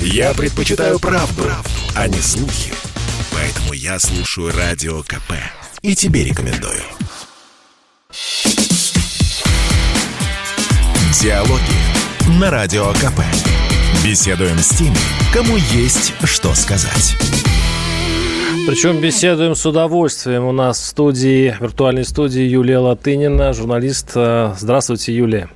Я 0.00 0.34
предпочитаю 0.34 0.98
правду, 0.98 1.42
правду, 1.42 1.70
а 1.94 2.08
не 2.08 2.18
слухи. 2.20 2.72
Поэтому 3.32 3.72
я 3.72 3.98
слушаю 3.98 4.52
Радио 4.56 5.02
КП. 5.02 5.34
И 5.82 5.94
тебе 5.94 6.24
рекомендую. 6.24 6.80
Диалоги 11.20 12.38
на 12.38 12.50
Радио 12.50 12.92
КП. 12.94 13.20
Беседуем 14.04 14.58
с 14.58 14.70
теми, 14.70 14.96
кому 15.32 15.56
есть 15.56 16.12
что 16.24 16.54
сказать. 16.54 17.16
Причем 18.66 19.00
беседуем 19.00 19.54
с 19.54 19.64
удовольствием. 19.64 20.44
У 20.44 20.52
нас 20.52 20.80
в 20.80 20.86
студии, 20.86 21.50
в 21.58 21.62
виртуальной 21.62 22.04
студии 22.04 22.42
Юлия 22.42 22.78
Латынина, 22.78 23.52
журналист. 23.52 24.10
Здравствуйте, 24.12 25.14
Юлия. 25.14 25.48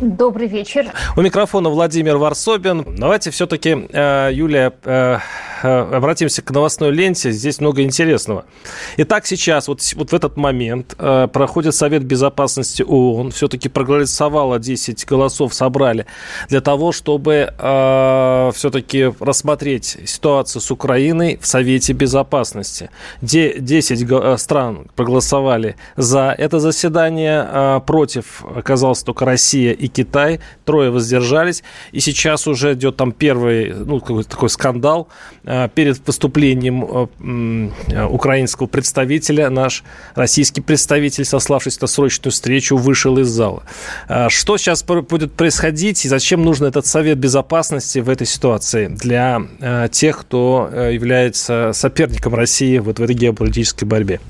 Добрый 0.00 0.46
вечер. 0.46 0.92
У 1.16 1.22
микрофона 1.22 1.70
Владимир 1.70 2.18
Варсобин. 2.18 2.84
Давайте 2.96 3.30
все-таки, 3.30 3.88
э, 3.90 4.30
Юлия, 4.32 4.72
э, 4.84 5.18
Э, 5.62 5.96
обратимся 5.96 6.42
к 6.42 6.50
новостной 6.50 6.92
ленте. 6.92 7.32
Здесь 7.32 7.60
много 7.60 7.82
интересного. 7.82 8.44
Итак, 8.96 9.26
сейчас, 9.26 9.68
вот, 9.68 9.80
вот 9.94 10.10
в 10.10 10.14
этот 10.14 10.36
момент 10.36 10.96
проходит 10.96 11.74
Совет 11.74 12.04
Безопасности 12.04 12.82
ООН. 12.82 13.32
Все-таки 13.32 13.68
проголосовало 13.68 14.58
10 14.58 15.06
голосов, 15.06 15.54
собрали 15.54 16.06
для 16.48 16.60
того, 16.60 16.92
чтобы 16.92 17.52
все-таки 18.54 19.12
рассмотреть 19.20 19.98
ситуацию 20.04 20.62
с 20.62 20.70
Украиной 20.70 21.38
в 21.40 21.46
Совете 21.46 21.92
Безопасности. 21.92 22.90
10 23.22 24.10
э, 24.10 24.38
стран 24.38 24.90
проголосовали 24.94 25.76
за 25.96 26.34
это 26.36 26.60
заседание. 26.60 27.80
Против 27.86 28.44
оказалось 28.44 29.02
только 29.02 29.24
Россия 29.24 29.72
и 29.72 29.87
Китай. 29.88 30.40
Трое 30.64 30.90
воздержались. 30.90 31.62
И 31.92 32.00
сейчас 32.00 32.46
уже 32.46 32.74
идет 32.74 32.96
там 32.96 33.12
первый, 33.12 33.72
ну, 33.74 34.00
какой-то 34.00 34.30
такой 34.30 34.50
скандал 34.50 35.08
Э, 35.50 35.68
перед 35.74 36.06
выступлением 36.06 36.84
э, 36.84 38.04
украинского 38.04 38.66
представителя 38.66 39.48
наш 39.48 39.82
российский 40.14 40.60
представитель, 40.60 41.24
сославшись 41.24 41.80
на 41.80 41.86
срочную 41.86 42.32
встречу, 42.32 42.76
вышел 42.76 43.16
из 43.18 43.28
зала. 43.28 43.62
Э, 44.08 44.28
что 44.28 44.58
сейчас 44.58 44.84
будет 44.84 45.32
происходить 45.32 46.04
и 46.04 46.08
зачем 46.08 46.42
нужен 46.42 46.66
этот 46.66 46.86
Совет 46.86 47.16
Безопасности 47.16 48.00
в 48.00 48.10
этой 48.10 48.26
ситуации 48.26 48.88
для 48.88 49.42
тех, 49.90 50.18
кто 50.18 50.70
является 50.72 51.72
соперником 51.72 52.34
России 52.34 52.78
вот 52.78 52.98
в 52.98 53.02
этой 53.02 53.14
геополитической 53.14 53.84
борьбе? 53.84 54.20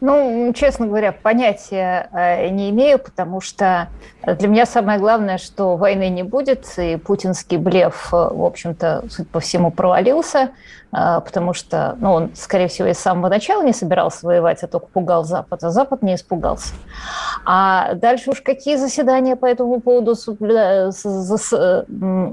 Ну, 0.00 0.52
честно 0.54 0.86
говоря, 0.86 1.12
понятия 1.12 2.08
э, 2.12 2.48
не 2.48 2.70
имею, 2.70 2.98
потому 2.98 3.42
что 3.42 3.88
для 4.24 4.48
меня 4.48 4.64
самое 4.64 4.98
главное, 4.98 5.36
что 5.36 5.76
войны 5.76 6.08
не 6.08 6.22
будет, 6.22 6.66
и 6.78 6.96
путинский 6.96 7.58
блеф, 7.58 8.08
э, 8.12 8.16
в 8.16 8.44
общем-то, 8.44 9.04
судя 9.10 9.28
по 9.28 9.40
всему, 9.40 9.70
провалился. 9.70 10.50
А, 10.92 11.20
потому 11.20 11.54
что 11.54 11.96
ну, 12.00 12.12
он, 12.12 12.30
скорее 12.34 12.66
всего, 12.66 12.88
и 12.88 12.94
с 12.94 12.98
самого 12.98 13.28
начала 13.28 13.62
не 13.62 13.72
собирался 13.72 14.26
воевать, 14.26 14.64
а 14.64 14.66
только 14.66 14.88
пугал 14.88 15.24
Запад, 15.24 15.62
а 15.62 15.70
Запад 15.70 16.02
не 16.02 16.16
испугался. 16.16 16.74
А 17.44 17.94
дальше 17.94 18.30
уж 18.30 18.40
какие 18.40 18.74
заседания 18.76 19.36
по 19.36 19.46
этому 19.46 19.80
поводу, 19.80 20.14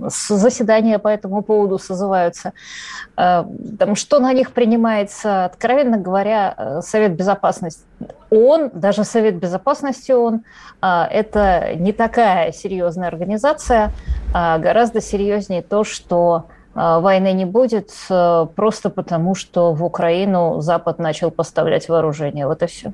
заседания 0.09 0.99
по 0.99 1.07
этому 1.07 1.43
поводу 1.43 1.77
созываются, 1.77 2.53
а, 3.15 3.47
там, 3.77 3.95
что 3.95 4.19
на 4.19 4.33
них 4.33 4.51
принимается, 4.53 5.45
откровенно 5.45 5.97
говоря, 5.97 6.81
Совет 6.81 7.15
Безопасности 7.15 7.83
ООН, 8.31 8.71
даже 8.73 9.03
Совет 9.03 9.35
Безопасности 9.35 10.11
ООН, 10.11 10.41
а, 10.81 11.07
это 11.11 11.75
не 11.75 11.93
такая 11.93 12.51
серьезная 12.51 13.07
организация, 13.07 13.91
гораздо 14.33 14.99
серьезнее 14.99 15.61
то, 15.61 15.83
что 15.83 16.45
войны 16.77 17.33
не 17.33 17.45
будет 17.45 17.89
э, 18.09 18.47
просто 18.55 18.91
потому, 18.91 19.33
что 19.33 19.73
в 19.73 19.83
Украину 19.83 20.61
Запад 20.61 20.99
начал 20.99 21.31
поставлять 21.31 21.89
вооружение. 21.89 22.45
Вот 22.45 22.61
и 22.61 22.67
все. 22.67 22.93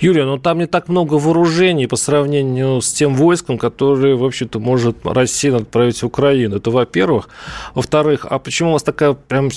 Юлия, 0.00 0.24
ну 0.24 0.38
там 0.38 0.58
не 0.58 0.66
так 0.66 0.88
много 0.88 1.14
вооружений 1.14 1.86
по 1.86 1.96
сравнению 1.96 2.80
с 2.80 2.92
тем 2.92 3.14
войском, 3.14 3.58
которое, 3.58 4.14
в 4.14 4.24
общем-то, 4.24 4.60
может 4.60 4.96
Россия 5.04 5.54
отправить 5.54 6.02
в 6.02 6.06
Украину. 6.06 6.56
Это 6.56 6.70
во-первых. 6.70 7.28
Во-вторых, 7.74 8.26
а 8.28 8.38
почему 8.38 8.70
у 8.70 8.72
вас 8.74 8.82
такая 8.82 9.12
прям 9.12 9.50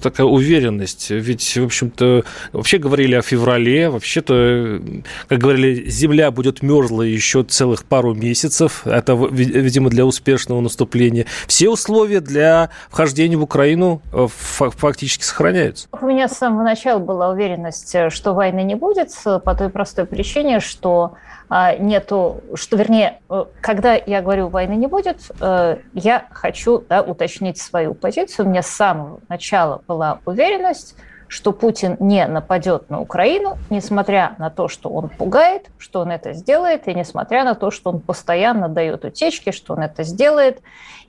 такая 0.00 0.26
уверенность? 0.26 1.10
Ведь, 1.10 1.56
в 1.56 1.64
общем-то, 1.64 2.24
вообще 2.52 2.78
говорили 2.78 3.14
о 3.14 3.22
феврале, 3.22 3.90
вообще-то, 3.90 4.80
как 5.28 5.38
говорили, 5.38 5.88
земля 5.88 6.30
будет 6.30 6.62
мерзлой 6.62 7.10
еще 7.10 7.42
целых 7.42 7.84
пару 7.84 8.14
месяцев. 8.14 8.82
Это, 8.86 9.14
видимо, 9.14 9.90
для 9.90 10.04
успешного 10.04 10.60
наступления. 10.60 11.26
Все 11.46 11.68
условия 11.68 12.20
для 12.20 12.70
вхождения 12.90 13.36
в 13.36 13.42
Украину 13.42 14.02
э, 14.12 14.26
фактически 14.28 15.24
сохраняются. 15.24 15.88
У 15.92 16.06
меня 16.06 16.28
с 16.28 16.36
самого 16.36 16.62
начала 16.62 16.98
была 16.98 17.30
уверенность, 17.30 17.94
э, 17.94 18.10
что 18.10 18.34
войны 18.34 18.62
не 18.62 18.74
будет, 18.74 19.10
по 19.24 19.54
той 19.56 19.70
простой 19.70 20.06
причине, 20.06 20.60
что 20.60 21.14
а, 21.48 21.76
нету, 21.76 22.42
что, 22.54 22.76
вернее, 22.76 23.20
э, 23.30 23.44
когда 23.60 23.94
я 23.94 24.22
говорю 24.22 24.48
войны 24.48 24.74
не 24.74 24.86
будет, 24.86 25.30
я 25.40 26.26
хочу 26.30 26.84
да, 26.88 27.02
уточнить 27.02 27.58
свою 27.58 27.94
позицию. 27.94 28.46
У 28.46 28.48
меня 28.50 28.62
с 28.62 28.68
самого 28.68 29.20
начала 29.28 29.82
была 29.86 30.20
уверенность, 30.24 30.96
что 31.28 31.52
Путин 31.52 31.96
не 32.00 32.26
нападет 32.26 32.90
на 32.90 33.00
Украину, 33.00 33.58
несмотря 33.70 34.34
на 34.38 34.50
то, 34.50 34.68
что 34.68 34.90
он 34.90 35.08
пугает, 35.08 35.70
что 35.78 36.00
он 36.00 36.10
это 36.10 36.32
сделает, 36.32 36.88
и 36.88 36.94
несмотря 36.94 37.44
на 37.44 37.54
то, 37.54 37.70
что 37.70 37.90
он 37.90 38.00
постоянно 38.00 38.68
дает 38.68 39.04
утечки, 39.04 39.50
что 39.50 39.74
он 39.74 39.80
это 39.80 40.02
сделает 40.02 40.60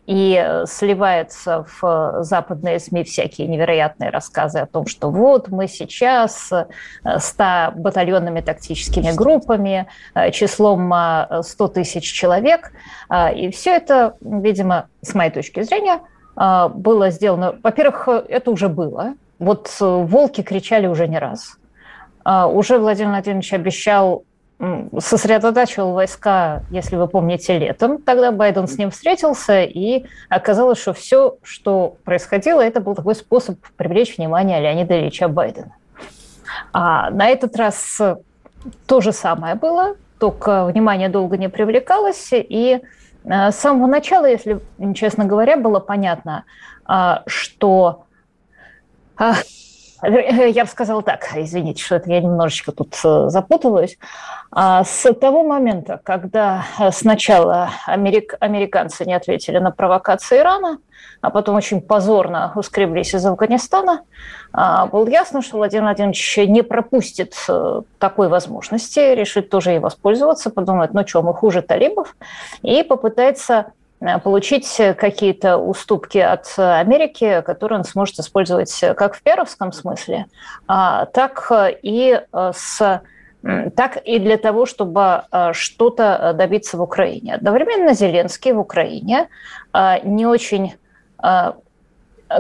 и 0.08 0.42
э, 0.42 0.66
сливается 0.66 1.66
в 1.68 1.84
э, 1.84 2.24
западные 2.24 2.80
СМИ 2.80 3.04
всякие 3.04 3.48
невероятные 3.48 4.10
рассказы 4.10 4.60
о 4.60 4.66
том, 4.66 4.88
что 4.88 5.12
вот 5.12 5.50
мы 5.50 5.68
сейчас 5.68 6.46
100 6.46 7.44
э, 7.44 7.72
батальонными 7.76 8.40
тактическими 8.40 9.12
группами, 9.12 9.88
числом 10.32 10.94
100 11.44 11.68
тысяч 11.68 12.12
человек. 12.12 12.72
И 13.36 13.52
все 13.52 13.76
это, 13.76 14.16
видимо, 14.22 14.88
с 15.02 15.14
моей 15.14 15.32
точки 15.32 15.62
зрения, 15.64 16.00
было 16.36 17.10
сделано... 17.10 17.56
Во-первых, 17.62 18.08
это 18.08 18.52
уже 18.52 18.70
было. 18.70 19.16
Вот 19.40 19.76
волки 19.80 20.42
кричали 20.42 20.88
уже 20.88 21.08
не 21.08 21.20
раз. 21.20 21.58
Уже 22.26 22.78
Владимир 22.80 23.12
Владимирович 23.12 23.54
обещал 23.54 24.24
сосредотачивал 25.00 25.94
войска, 25.94 26.64
если 26.72 26.96
вы 26.96 27.08
помните, 27.08 27.58
летом. 27.60 28.02
Тогда 28.02 28.32
Байден 28.32 28.68
с 28.68 28.78
ним 28.78 28.90
встретился, 28.90 29.62
и 29.62 30.06
оказалось, 30.30 30.80
что 30.80 30.94
все, 30.94 31.38
что 31.44 31.98
происходило, 32.04 32.62
это 32.62 32.82
был 32.82 32.96
такой 32.96 33.14
способ 33.14 33.60
привлечь 33.76 34.18
внимание 34.18 34.60
Леонида 34.60 35.00
Ильича 35.00 35.28
Байдена. 35.28 35.76
А 36.74 37.12
на 37.12 37.28
этот 37.28 37.56
раз 37.56 38.02
то 38.88 39.02
же 39.02 39.12
самое 39.12 39.54
было, 39.54 39.96
только 40.20 40.66
внимание 40.66 41.10
долго 41.10 41.38
не 41.38 41.50
привлекалось, 41.50 42.30
и 42.32 42.82
э, 43.24 43.52
с 43.52 43.56
самого 43.56 43.86
начала, 43.86 44.26
если 44.26 44.60
честно 44.96 45.26
говоря, 45.26 45.58
было 45.58 45.80
понятно, 45.80 46.46
а, 46.86 47.22
что 47.28 47.90
а, 47.90 48.07
я 50.04 50.64
бы 50.64 50.70
сказала 50.70 51.02
так, 51.02 51.32
извините, 51.36 51.84
что 51.84 51.96
это 51.96 52.12
я 52.12 52.22
немножечко 52.22 52.72
тут 52.72 52.96
э, 53.04 53.30
запутываюсь. 53.30 53.98
А 54.52 54.84
с 54.84 55.12
того 55.14 55.44
момента, 55.44 56.00
когда 56.04 56.66
э, 56.80 56.92
сначала 56.92 57.70
америк... 57.86 58.36
американцы 58.40 59.06
не 59.06 59.16
ответили 59.16 59.58
на 59.58 59.72
провокации 59.72 60.38
Ирана, 60.38 60.78
а 61.22 61.32
потом 61.32 61.56
очень 61.56 61.82
позорно 61.82 62.52
ускреблись 62.56 63.16
из 63.16 63.26
Афганистана, 63.26 64.02
а, 64.54 64.86
было 64.86 65.08
ясно, 65.10 65.42
что 65.42 65.58
Владимир 65.58 65.86
Владимирович 65.86 66.38
не 66.38 66.62
пропустит 66.62 67.34
э, 67.50 67.82
такой 67.98 68.28
возможности, 68.28 69.00
решит 69.16 69.50
тоже 69.50 69.72
ей 69.72 69.80
воспользоваться, 69.80 70.52
подумает, 70.52 70.94
ну 70.94 71.08
что, 71.08 71.24
мы 71.24 71.34
хуже 71.34 71.62
талибов, 71.64 72.16
и 72.62 72.84
попытается 72.84 73.68
Э, 73.68 73.77
получить 74.24 74.80
какие-то 74.98 75.58
уступки 75.58 76.20
от 76.20 76.54
Америки, 76.58 77.42
которые 77.46 77.80
он 77.80 77.86
сможет 77.86 78.20
использовать 78.20 78.80
как 78.96 79.16
в 79.16 79.22
первом 79.22 79.48
смысле, 79.48 80.26
а, 80.68 81.06
так 81.06 81.52
и 81.82 82.22
э, 82.32 82.52
с 82.56 83.02
так 83.76 83.98
и 84.04 84.20
для 84.20 84.38
того, 84.38 84.66
чтобы 84.66 85.24
э, 85.32 85.54
что-то 85.54 86.34
добиться 86.36 86.76
в 86.76 86.82
Украине. 86.82 87.36
Одновременно 87.36 87.94
Зеленский 87.94 88.52
в 88.52 88.60
Украине 88.60 89.30
не 90.04 90.26
очень 90.26 90.74
то 91.20 91.56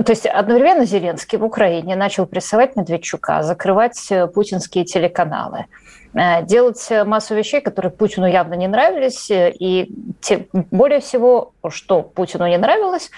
есть 0.09 0.25
одновременно 0.25 0.85
Зеленский 0.85 1.37
в 1.37 1.45
Украине 1.45 1.95
начал 1.95 2.25
прессовать 2.25 2.75
Медведчука, 2.75 3.41
закрывать 3.41 4.11
путинские 4.33 4.83
телеканалы. 4.83 5.65
Э, 6.17 6.43
делать 6.43 6.85
массу 7.05 7.35
вещей, 7.35 7.61
которые 7.61 7.91
Путину 7.91 8.27
явно 8.27 8.55
не 8.55 8.67
нравились. 8.67 9.27
И 9.29 9.89
те, 10.21 10.47
более 10.51 10.99
всего, 10.99 11.53
что 11.69 12.01
Путину 12.01 12.47
не 12.47 12.57
нравилось, 12.57 13.11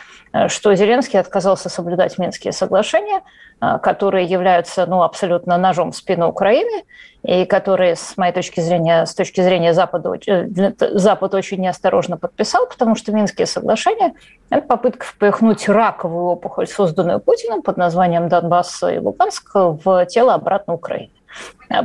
что 0.47 0.75
Зеленский 0.75 1.19
отказался 1.19 1.69
соблюдать 1.69 2.17
Минские 2.19 2.53
соглашения, 2.53 3.21
которые 3.59 4.25
являются 4.25 4.85
ну, 4.85 5.01
абсолютно 5.01 5.57
ножом 5.57 5.91
в 5.91 5.95
спину 5.95 6.29
Украины, 6.29 6.83
и 7.23 7.45
которые, 7.45 7.95
с 7.95 8.15
моей 8.15 8.33
точки 8.33 8.61
зрения, 8.61 9.05
с 9.05 9.13
точки 9.13 9.41
зрения 9.41 9.73
Запада, 9.73 10.13
Запад 10.91 11.33
очень 11.33 11.59
неосторожно 11.59 12.17
подписал, 12.17 12.67
потому 12.67 12.95
что 12.95 13.11
Минские 13.11 13.47
соглашения– 13.47 14.13
это 14.49 14.65
попытка 14.65 15.05
впихнуть 15.05 15.67
раковую 15.67 16.25
опухоль, 16.25 16.67
созданную 16.67 17.19
Путиным 17.19 17.61
под 17.61 17.77
названием 17.77 18.29
Донбасс 18.29 18.83
и 18.83 18.99
Луганск, 18.99 19.49
в 19.53 20.05
тело 20.05 20.33
обратно 20.33 20.73
Украины. 20.73 21.11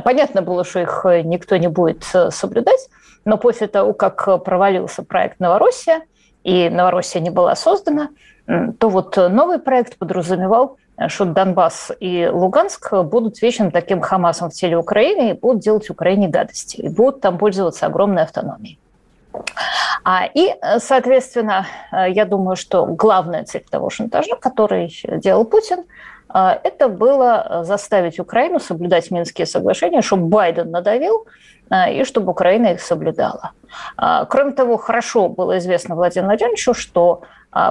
Понятно 0.03 0.41
было, 0.41 0.63
что 0.63 0.79
их 0.79 1.05
никто 1.23 1.57
не 1.57 1.67
будет 1.67 2.03
соблюдать, 2.29 2.89
но 3.23 3.37
после 3.37 3.67
того, 3.67 3.93
как 3.93 4.43
провалился 4.43 5.03
проект 5.03 5.39
«Новороссия», 5.39 6.01
и 6.43 6.69
«Новороссия» 6.69 7.21
не 7.21 7.29
была 7.29 7.55
создана, 7.55 8.09
то 8.45 8.89
вот 8.89 9.17
новый 9.17 9.59
проект 9.59 9.97
подразумевал 9.97 10.77
что 11.07 11.25
Донбасс 11.25 11.91
и 11.99 12.27
Луганск 12.31 12.93
будут 13.03 13.41
вечным 13.41 13.71
таким 13.71 14.01
Хамасом 14.01 14.49
в 14.49 14.53
теле 14.53 14.77
Украины 14.77 15.31
и 15.31 15.33
будут 15.33 15.61
делать 15.61 15.89
Украине 15.89 16.27
гадости, 16.29 16.77
и 16.77 16.89
будут 16.89 17.21
там 17.21 17.37
пользоваться 17.37 17.85
огромной 17.85 18.23
автономией. 18.23 18.79
А, 20.03 20.25
и, 20.33 20.55
соответственно, 20.77 21.67
я 21.91 22.25
думаю, 22.25 22.55
что 22.55 22.85
главная 22.85 23.43
цель 23.43 23.65
того 23.69 23.89
шантажа, 23.89 24.35
который 24.37 24.93
делал 25.17 25.45
Путин, 25.45 25.83
это 26.35 26.89
было 26.89 27.61
заставить 27.63 28.19
Украину 28.19 28.59
соблюдать 28.59 29.11
Минские 29.11 29.47
соглашения, 29.47 30.01
чтобы 30.01 30.27
Байден 30.27 30.69
надавил, 30.71 31.25
и 31.89 32.03
чтобы 32.03 32.31
Украина 32.31 32.73
их 32.73 32.81
соблюдала. 32.81 33.51
Кроме 34.29 34.51
того, 34.51 34.77
хорошо 34.77 35.29
было 35.29 35.57
известно 35.57 35.95
Владимиру 35.95 36.27
Владимировичу, 36.27 36.73
что 36.73 37.21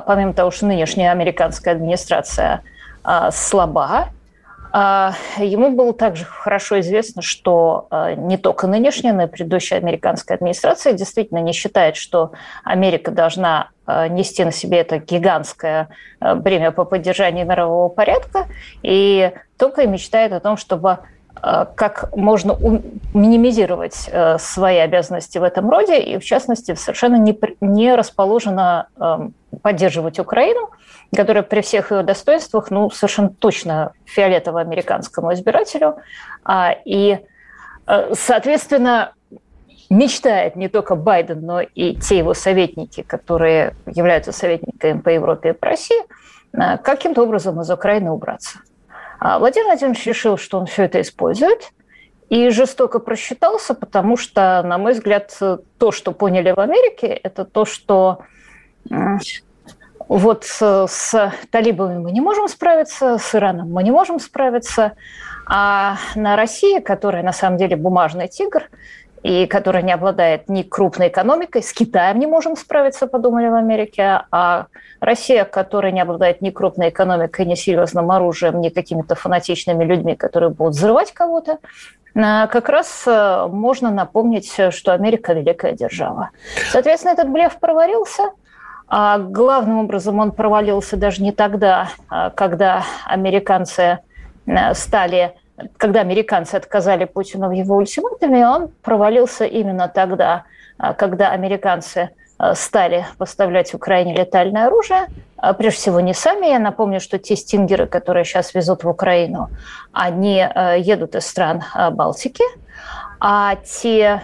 помимо 0.07 0.33
того, 0.33 0.51
что 0.51 0.67
нынешняя 0.67 1.13
американская 1.13 1.75
администрация– 1.75 2.63
а, 3.05 3.31
слаба. 3.31 4.09
А, 4.77 5.13
ему 5.39 5.71
было 5.71 5.95
также 5.95 6.25
хорошо 6.25 6.81
известно, 6.81 7.23
что 7.23 7.87
а, 7.91 8.17
не 8.17 8.37
только 8.37 8.67
нынешняя, 8.67 9.13
но 9.13 9.23
и 9.23 9.27
предыдущая 9.29 9.79
американская 9.79 10.37
администрация 10.37 10.95
действительно 10.95 11.39
не 11.39 11.53
считает, 11.53 11.95
что 11.95 12.33
Америка 12.65 13.13
должна 13.13 13.71
нести 13.87 14.43
на 14.43 14.51
себе 14.51 14.79
это 14.79 14.97
гигантское 14.97 15.91
бремя 16.19 16.73
по 16.73 16.87
поддержанию 16.87 17.47
мирового 17.47 17.91
порядка, 17.91 18.47
и 18.83 19.31
только 19.59 19.87
мечтает 19.87 20.33
о 20.33 20.41
том, 20.41 20.57
чтобы 20.57 21.01
как 21.41 22.15
можно 22.17 22.57
минимизировать 23.13 24.11
свои 24.39 24.79
обязанности 24.79 25.39
в 25.39 25.43
этом 25.43 25.69
роде, 25.69 26.01
и 26.01 26.19
в 26.19 26.25
частности 26.25 26.75
совершенно 26.75 27.17
не, 27.17 27.39
не 27.61 27.95
расположена 27.95 28.89
поддерживать 29.63 30.19
Украину, 30.19 30.71
которая 31.15 31.43
при 31.43 31.61
всех 31.61 31.93
ее 31.93 32.03
достоинствах, 32.03 32.71
ну, 32.71 32.91
совершенно 32.91 33.29
точно 33.29 33.93
фиолетово 34.05 34.61
американскому 34.61 35.33
избирателю. 35.33 35.97
А, 36.45 36.75
и, 36.85 37.19
э, 37.87 38.15
соответственно, 38.15 39.13
мечтает 39.91 40.57
не 40.57 40.69
только 40.69 40.97
Байден, 40.97 41.41
но 41.43 41.61
и 41.61 41.95
те 41.95 42.19
его 42.19 42.35
советники, 42.35 43.03
которые 43.03 43.75
являются 43.87 44.33
советниками 44.33 45.01
по 45.01 45.09
Европе 45.11 45.51
и 45.51 45.53
по 45.53 45.67
России, 45.67 46.03
э, 46.53 46.79
каким-то 46.79 47.23
образом 47.23 47.61
из 47.61 47.71
Украины 47.71 48.11
убраться. 48.11 48.59
А 49.25 49.39
Владимир 49.39 49.69
Владимирович 49.69 50.05
решил, 50.05 50.37
что 50.37 50.59
он 50.59 50.67
все 50.67 50.83
это 50.83 51.01
использует, 51.01 51.71
и 52.29 52.51
жестоко 52.51 52.99
просчитался, 52.99 53.73
потому 53.73 54.19
что, 54.19 54.63
на 54.63 54.77
мой 54.77 54.93
взгляд, 54.93 55.35
то, 55.79 55.93
что 55.93 56.13
поняли 56.13 56.51
в 56.51 56.61
Америке, 56.61 57.07
это 57.07 57.47
то, 57.47 57.65
что 57.65 58.19
вот 60.09 60.45
с 60.45 61.33
талибами 61.51 62.01
мы 62.01 62.13
не 62.13 62.21
можем 62.21 62.49
справиться, 62.49 63.17
с 63.17 63.35
Ираном 63.35 63.73
мы 63.73 63.83
не 63.83 63.91
можем 63.91 64.21
справиться, 64.21 64.93
а 65.47 65.97
на 66.15 66.37
России, 66.37 66.81
которая 66.81 67.23
на 67.23 67.33
самом 67.33 67.57
деле 67.57 67.77
бумажный 67.77 68.29
тигр, 68.29 68.65
и 69.25 69.47
которая 69.47 69.83
не 69.83 69.91
обладает 69.91 70.51
ни 70.51 70.63
крупной 70.63 71.09
экономикой, 71.09 71.63
с 71.63 71.73
Китаем 71.73 72.19
не 72.19 72.27
можем 72.27 72.57
справиться, 72.57 73.07
подумали 73.07 73.49
в 73.49 73.55
Америке, 73.55 74.21
а 74.31 74.67
Россия, 75.01 75.45
которая 75.45 75.93
не 75.93 76.01
обладает 76.01 76.43
ни 76.43 76.51
крупной 76.51 76.91
экономикой, 76.91 77.47
ни 77.47 77.55
серьезным 77.55 78.11
оружием, 78.11 78.61
ни 78.61 78.69
какими-то 78.69 79.15
фанатичными 79.15 79.83
людьми, 79.83 80.15
которые 80.15 80.51
будут 80.51 80.75
взрывать 80.75 81.13
кого-то, 81.13 81.59
а, 82.15 82.47
как 82.49 82.69
раз 82.69 83.05
э, 83.07 83.47
можно 83.51 83.91
напомнить, 83.91 84.53
что 84.71 84.93
Америка– 84.93 85.33
великая 85.35 85.73
держава. 85.73 86.31
Соответственно, 86.71 87.13
этот 87.13 87.31
блеф 87.31 87.59
проварился– 87.59 88.25
а 88.87 89.19
главным 89.19 89.79
образом 89.79 90.19
он 90.19 90.31
провалился 90.33 90.97
даже 90.97 91.23
не 91.23 91.33
тогда, 91.33 91.89
а 92.09 92.29
когда 92.31 92.85
американцы 93.07 94.01
э, 94.47 94.75
стали 94.75 95.35
когда 95.77 96.01
американцы 96.01 96.57
отказали 96.57 97.05
Путину 97.05 97.49
в 97.49 97.53
его 97.53 97.77
ультиматуме, 97.77 98.47
он 98.47 98.69
провалился 98.83 99.45
именно 99.45 99.89
тогда, 99.89 100.45
а, 100.79 100.95
когда 100.95 101.31
американцы 101.31 102.11
э, 102.39 102.55
стали 102.55 103.07
поставлять 103.19 103.75
Украине 103.75 104.15
летальное 104.15 104.67
оружие, 104.67 105.07
прежде 105.59 105.79
всего 105.79 106.01
не 106.01 106.15
сами. 106.15 106.47
Я 106.47 106.59
напомню, 106.59 107.01
что 107.01 107.19
те 107.19 107.37
стингеры, 107.37 107.87
которые 107.87 108.25
сейчас 108.25 108.55
везут 108.55 108.83
в 108.83 108.89
Украину, 108.89 109.51
они 109.93 110.45
едут 110.79 111.15
из 111.15 111.27
стран 111.27 111.63
Балтики, 111.93 112.45
а 113.21 113.57
те 113.57 114.23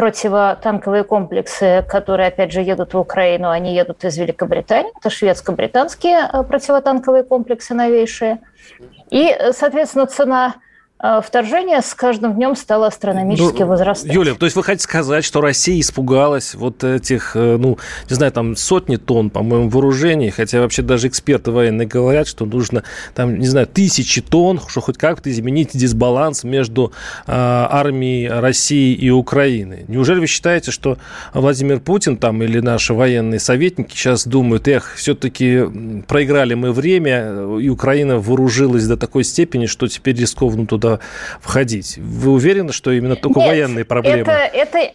противотанковые 0.00 1.04
комплексы, 1.04 1.84
которые, 1.86 2.28
опять 2.28 2.52
же, 2.52 2.62
едут 2.62 2.94
в 2.94 2.98
Украину, 2.98 3.50
они 3.50 3.74
едут 3.74 4.02
из 4.04 4.16
Великобритании. 4.16 4.90
Это 4.98 5.10
шведско-британские 5.10 6.26
противотанковые 6.48 7.22
комплексы 7.22 7.74
новейшие. 7.74 8.38
И, 9.10 9.36
соответственно, 9.52 10.06
цена 10.06 10.56
вторжение 11.22 11.80
с 11.80 11.94
каждым 11.94 12.34
днем 12.34 12.54
стало 12.54 12.86
астрономически 12.86 13.62
ну, 13.62 13.68
возрастать. 13.68 14.12
Юля, 14.12 14.34
то 14.34 14.44
есть 14.44 14.54
вы 14.54 14.62
хотите 14.62 14.84
сказать, 14.84 15.24
что 15.24 15.40
Россия 15.40 15.80
испугалась 15.80 16.54
вот 16.54 16.84
этих, 16.84 17.32
э, 17.36 17.56
ну, 17.56 17.78
не 18.10 18.16
знаю, 18.16 18.32
там 18.32 18.54
сотни 18.54 18.96
тонн, 18.96 19.30
по-моему, 19.30 19.70
вооружений, 19.70 20.30
хотя 20.30 20.60
вообще 20.60 20.82
даже 20.82 21.08
эксперты 21.08 21.52
военные 21.52 21.86
говорят, 21.86 22.28
что 22.28 22.44
нужно, 22.44 22.82
там, 23.14 23.38
не 23.38 23.46
знаю, 23.46 23.66
тысячи 23.66 24.20
тонн, 24.20 24.60
что 24.68 24.82
хоть 24.82 24.98
как-то 24.98 25.30
изменить 25.30 25.70
дисбаланс 25.72 26.44
между 26.44 26.92
э, 27.26 27.32
армией 27.32 28.28
России 28.28 28.94
и 28.94 29.08
Украины. 29.08 29.86
Неужели 29.88 30.20
вы 30.20 30.26
считаете, 30.26 30.70
что 30.70 30.98
Владимир 31.32 31.80
Путин 31.80 32.18
там 32.18 32.42
или 32.42 32.60
наши 32.60 32.92
военные 32.92 33.40
советники 33.40 33.94
сейчас 33.94 34.26
думают, 34.26 34.68
эх, 34.68 34.96
все-таки 34.96 35.64
проиграли 36.06 36.52
мы 36.52 36.72
время, 36.72 37.58
и 37.58 37.70
Украина 37.70 38.18
вооружилась 38.18 38.86
до 38.86 38.98
такой 38.98 39.24
степени, 39.24 39.64
что 39.64 39.88
теперь 39.88 40.16
рискованно 40.16 40.66
туда 40.66 40.89
входить. 41.40 41.98
Вы 41.98 42.32
уверены, 42.32 42.72
что 42.72 42.90
именно 42.90 43.16
только 43.16 43.40
Нет, 43.40 43.48
военные 43.48 43.84
проблемы? 43.84 44.22
Это, 44.22 44.32
это, 44.32 44.92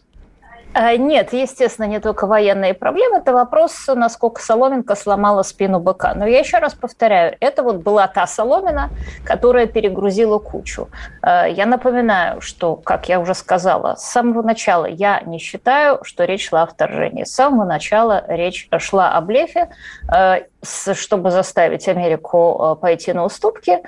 а, 0.77 0.97
нет, 0.97 1.31
естественно, 1.31 1.85
не 1.85 2.01
только 2.01 2.27
военные 2.27 2.73
проблемы. 2.73 3.19
Это 3.19 3.31
вопрос, 3.31 3.87
насколько 3.87 4.41
Соломенко 4.41 4.95
сломала 4.95 5.41
спину 5.41 5.79
быка. 5.79 6.13
Но 6.13 6.27
я 6.27 6.39
еще 6.39 6.57
раз 6.57 6.73
повторяю, 6.73 7.37
это 7.39 7.63
вот 7.63 7.77
была 7.77 8.07
та 8.07 8.27
соломина, 8.27 8.89
которая 9.23 9.67
перегрузила 9.67 10.37
кучу. 10.37 10.89
А, 11.21 11.45
я 11.45 11.65
напоминаю, 11.65 12.41
что, 12.41 12.75
как 12.75 13.07
я 13.07 13.21
уже 13.21 13.33
сказала, 13.35 13.95
с 13.95 14.03
самого 14.03 14.41
начала 14.41 14.85
я 14.85 15.21
не 15.25 15.39
считаю, 15.39 15.99
что 16.03 16.25
речь 16.25 16.49
шла 16.49 16.63
о 16.63 16.67
вторжении. 16.67 17.23
С 17.23 17.33
самого 17.33 17.63
начала 17.63 18.25
речь 18.27 18.67
шла 18.79 19.13
о 19.13 19.21
блефе, 19.21 19.69
а, 20.09 20.41
чтобы 20.65 21.31
заставить 21.31 21.87
Америку 21.87 22.77
пойти 22.81 23.13
на 23.13 23.25
уступки. 23.25 23.79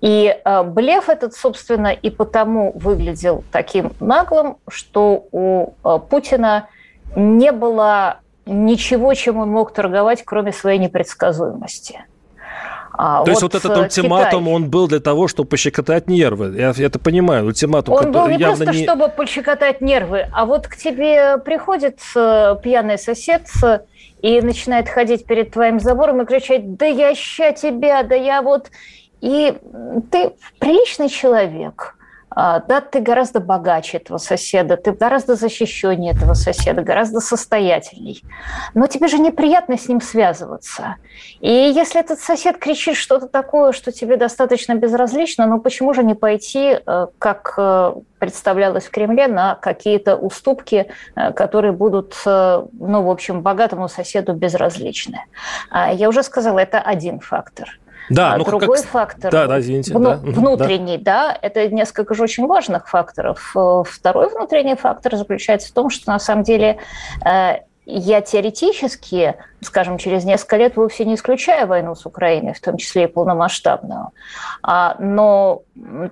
И 0.00 0.36
блеф 0.64 1.08
этот, 1.08 1.34
собственно, 1.34 1.88
и 1.88 2.10
потому 2.10 2.72
выглядел 2.74 3.44
таким 3.52 3.92
наглым, 4.00 4.56
что 4.68 5.26
у 5.32 5.72
Путина 6.08 6.30
Путина 6.30 6.68
не 7.16 7.52
было 7.52 8.20
ничего, 8.46 9.14
чем 9.14 9.38
он 9.38 9.50
мог 9.50 9.72
торговать, 9.72 10.22
кроме 10.24 10.52
своей 10.52 10.78
непредсказуемости. 10.78 12.04
А, 12.92 13.18
То 13.18 13.20
вот 13.20 13.28
есть 13.28 13.42
вот 13.42 13.54
этот 13.54 13.76
ультиматум, 13.76 14.40
Китай. 14.42 14.54
он 14.54 14.68
был 14.68 14.88
для 14.88 15.00
того, 15.00 15.28
чтобы 15.28 15.48
пощекотать 15.48 16.08
нервы. 16.08 16.54
Я, 16.56 16.72
это 16.76 16.98
понимаю. 16.98 17.46
Ультиматум, 17.46 17.94
он 17.94 18.12
был 18.12 18.26
не 18.28 18.38
просто, 18.38 18.66
не... 18.66 18.82
чтобы 18.82 19.08
пощекотать 19.08 19.80
нервы, 19.80 20.26
а 20.32 20.44
вот 20.44 20.66
к 20.66 20.76
тебе 20.76 21.38
приходит 21.38 22.00
э, 22.14 22.56
пьяный 22.62 22.98
сосед 22.98 23.42
э, 23.64 23.80
и 24.22 24.40
начинает 24.40 24.88
ходить 24.88 25.24
перед 25.26 25.52
твоим 25.52 25.80
забором 25.80 26.22
и 26.22 26.26
кричать, 26.26 26.76
да 26.76 26.86
я 26.86 27.14
ща 27.14 27.52
тебя, 27.52 28.02
да 28.02 28.14
я 28.14 28.42
вот... 28.42 28.70
И 29.20 29.54
ты 30.10 30.32
приличный 30.58 31.10
человек– 31.10 31.96
да, 32.34 32.80
ты 32.80 33.00
гораздо 33.00 33.40
богаче 33.40 33.98
этого 33.98 34.18
соседа, 34.18 34.76
ты 34.76 34.92
гораздо 34.92 35.34
защищеннее 35.34 36.12
этого 36.12 36.34
соседа, 36.34 36.82
гораздо 36.82 37.20
состоятельней. 37.20 38.22
Но 38.74 38.86
тебе 38.86 39.08
же 39.08 39.18
неприятно 39.18 39.76
с 39.76 39.88
ним 39.88 40.00
связываться. 40.00 40.96
И 41.40 41.50
если 41.50 42.00
этот 42.00 42.20
сосед 42.20 42.58
кричит 42.58 42.96
что-то 42.96 43.26
такое, 43.26 43.72
что 43.72 43.92
тебе 43.92 44.16
достаточно 44.16 44.74
безразлично, 44.74 45.46
ну 45.46 45.60
почему 45.60 45.94
же 45.94 46.02
не 46.04 46.14
пойти, 46.14 46.78
э, 46.84 47.06
как 47.18 47.54
э, 47.56 47.94
представлялось 48.18 48.84
в 48.84 48.90
Кремле, 48.90 49.26
на 49.26 49.54
какие-то 49.56 50.16
уступки, 50.16 50.86
э, 51.16 51.32
которые 51.32 51.72
будут, 51.72 52.14
ну, 52.24 53.02
в 53.02 53.10
общем, 53.10 53.42
богатому 53.42 53.88
соседу 53.88 54.32
безразличны. 54.34 55.24
А 55.70 55.92
я 55.92 56.08
уже 56.08 56.22
сказала, 56.22 56.58
это 56.58 56.80
один 56.80 57.20
фактор– 57.20 57.78
да, 58.10 58.34
а 58.34 58.38
ну, 58.38 58.44
другой 58.44 58.76
как... 58.76 58.86
фактор, 58.86 59.30
да, 59.30 59.46
да, 59.46 59.60
извините, 59.60 59.94
вну... 59.94 60.10
да. 60.10 60.16
внутренний, 60.16 60.98
да. 60.98 61.28
да, 61.28 61.38
это 61.40 61.68
несколько 61.68 62.14
же 62.14 62.24
очень 62.24 62.46
важных 62.46 62.88
факторов. 62.88 63.52
Э, 63.56 63.82
второй 63.86 64.28
внутренний 64.28 64.74
фактор 64.74 65.16
заключается 65.16 65.68
в 65.68 65.72
том, 65.72 65.90
что 65.90 66.10
на 66.10 66.18
самом 66.18 66.42
деле 66.42 66.78
э, 67.24 67.58
я 67.86 68.20
теоретически 68.20 69.36
скажем, 69.62 69.98
через 69.98 70.24
несколько 70.24 70.56
лет 70.56 70.76
вовсе 70.76 71.04
не 71.04 71.14
исключая 71.14 71.66
войну 71.66 71.94
с 71.94 72.06
Украиной, 72.06 72.54
в 72.54 72.60
том 72.60 72.76
числе 72.76 73.04
и 73.04 73.06
полномасштабную. 73.06 74.10
А, 74.62 74.96
но 74.98 75.62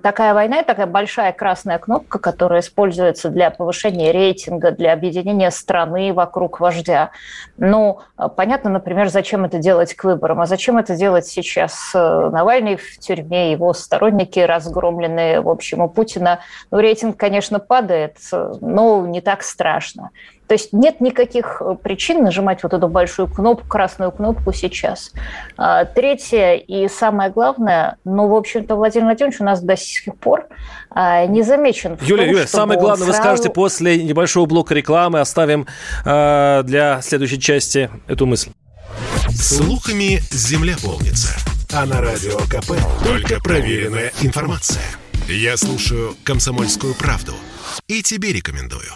такая 0.01 0.33
война– 0.33 0.63
такая 0.69 0.85
большая 0.85 1.31
красная 1.31 1.79
кнопка, 1.79 2.19
которая 2.19 2.61
используется 2.61 3.29
для 3.29 3.49
повышения 3.49 4.11
рейтинга, 4.11 4.71
для 4.71 4.93
объединения 4.93 5.51
страны 5.51 6.13
вокруг 6.13 6.59
вождя. 6.59 7.11
Ну, 7.57 7.99
понятно, 8.35 8.69
например, 8.69 9.09
зачем 9.09 9.45
это 9.45 9.57
делать 9.57 9.93
к 9.93 10.03
выборам, 10.03 10.41
а 10.41 10.45
зачем 10.45 10.77
это 10.77 10.95
делать 10.95 11.25
сейчас? 11.25 11.91
Навальный 11.93 12.77
в 12.77 12.99
тюрьме, 12.99 13.51
его 13.51 13.73
сторонники 13.73 14.39
разгромленные, 14.39 15.41
в 15.41 15.49
общем, 15.49 15.81
у 15.81 15.89
Путина. 15.89 16.39
Ну, 16.71 16.79
рейтинг, 16.79 17.17
конечно, 17.17 17.59
падает, 17.59 18.17
но 18.31 19.05
не 19.07 19.21
так 19.21 19.43
страшно. 19.43 20.11
То 20.47 20.53
есть 20.53 20.73
нет 20.73 20.99
никаких 20.99 21.61
причин 21.83 22.23
нажимать 22.23 22.63
вот 22.63 22.73
эту 22.73 22.87
большую 22.87 23.27
кнопку, 23.39 23.67
красную 23.67 24.11
кнопку 24.11 24.51
сейчас. 24.51 25.13
А, 25.55 25.85
третье 25.85 26.55
и 26.55 26.89
самое 26.89 27.31
главное, 27.31 27.95
ну, 28.03 28.27
в 28.27 28.35
общем-то, 28.35 28.75
Владимир 28.75 29.05
Владимирович 29.05 29.39
у 29.39 29.45
нас 29.45 29.61
до 29.61 29.77
сих 29.77 30.13
пор 30.17 30.47
а, 30.89 31.25
не 31.25 31.41
замечен. 31.41 31.97
Юлия, 32.01 32.25
том, 32.25 32.33
Юлия, 32.33 32.47
самое 32.47 32.79
главное 32.79 33.05
сразу... 33.05 33.17
вы 33.17 33.23
скажете 33.23 33.49
после 33.49 34.03
небольшого 34.03 34.45
блока 34.45 34.73
рекламы, 34.73 35.21
оставим 35.21 35.67
э, 36.05 36.63
для 36.65 37.01
следующей 37.01 37.39
части 37.39 37.89
эту 38.07 38.25
мысль. 38.25 38.51
Слухами 39.29 40.19
земля 40.31 40.75
полнится, 40.83 41.39
а 41.71 41.85
на 41.85 42.01
радио 42.01 42.37
КП 42.49 42.73
только 43.05 43.41
проверенная 43.41 44.11
информация. 44.21 44.83
Я 45.27 45.55
слушаю 45.55 46.15
«Комсомольскую 46.25 46.93
правду» 46.93 47.33
и 47.87 48.01
тебе 48.01 48.33
рекомендую. 48.33 48.91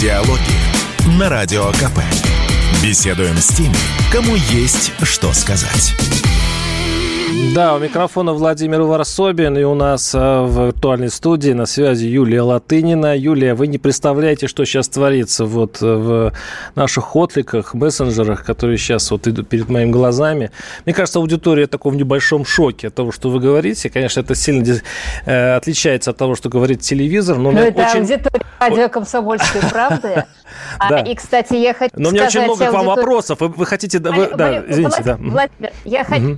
Диалоги 0.00 0.63
на 1.06 1.28
Радио 1.28 1.66
КП. 1.72 2.00
Беседуем 2.82 3.36
с 3.36 3.48
теми, 3.48 3.74
кому 4.10 4.34
есть 4.36 4.92
что 5.02 5.32
сказать. 5.32 5.94
Да, 7.54 7.74
у 7.74 7.78
микрофона 7.78 8.32
Владимир 8.32 8.82
Варсобин, 8.82 9.58
и 9.58 9.64
у 9.64 9.74
нас 9.74 10.12
а, 10.14 10.44
в 10.44 10.66
виртуальной 10.66 11.10
студии 11.10 11.50
на 11.50 11.66
связи 11.66 12.06
Юлия 12.06 12.42
Латынина. 12.42 13.16
Юлия, 13.16 13.54
вы 13.54 13.66
не 13.66 13.78
представляете, 13.78 14.46
что 14.46 14.64
сейчас 14.64 14.88
творится 14.88 15.44
вот 15.44 15.78
э, 15.82 15.86
в 15.86 16.32
наших 16.74 17.16
откликах, 17.16 17.74
мессенджерах, 17.74 18.44
которые 18.44 18.78
сейчас 18.78 19.10
вот 19.10 19.26
идут 19.26 19.48
перед 19.48 19.68
моими 19.68 19.90
глазами. 19.90 20.52
Мне 20.84 20.94
кажется, 20.94 21.18
аудитория 21.18 21.66
такого 21.66 21.92
в 21.92 21.96
небольшом 21.96 22.44
шоке 22.44 22.88
от 22.88 22.94
того, 22.94 23.12
что 23.12 23.30
вы 23.30 23.40
говорите. 23.40 23.90
Конечно, 23.90 24.20
это 24.20 24.34
сильно 24.34 24.80
э, 25.26 25.56
отличается 25.56 26.12
от 26.12 26.16
того, 26.16 26.36
что 26.36 26.48
говорит 26.48 26.80
телевизор. 26.80 27.38
Но, 27.38 27.50
но 27.50 27.60
это 27.60 27.82
очень... 27.82 28.00
аудитория 28.00 28.46
радио 28.60 28.88
«Комсомольской 28.88 29.60
правды». 29.60 30.24
А, 30.78 31.00
и, 31.00 31.14
кстати, 31.14 31.54
я 31.54 31.74
хочу 31.74 31.92
Но 31.96 32.08
у 32.08 32.12
меня 32.12 32.26
очень 32.26 32.42
много 32.42 32.66
к 32.66 32.72
вам 32.72 32.86
вопросов. 32.86 33.38
Вы, 33.40 33.66
хотите... 33.66 33.98
да, 33.98 34.62
извините, 34.66 35.02
да. 35.02 35.16
Владимир, 35.16 35.72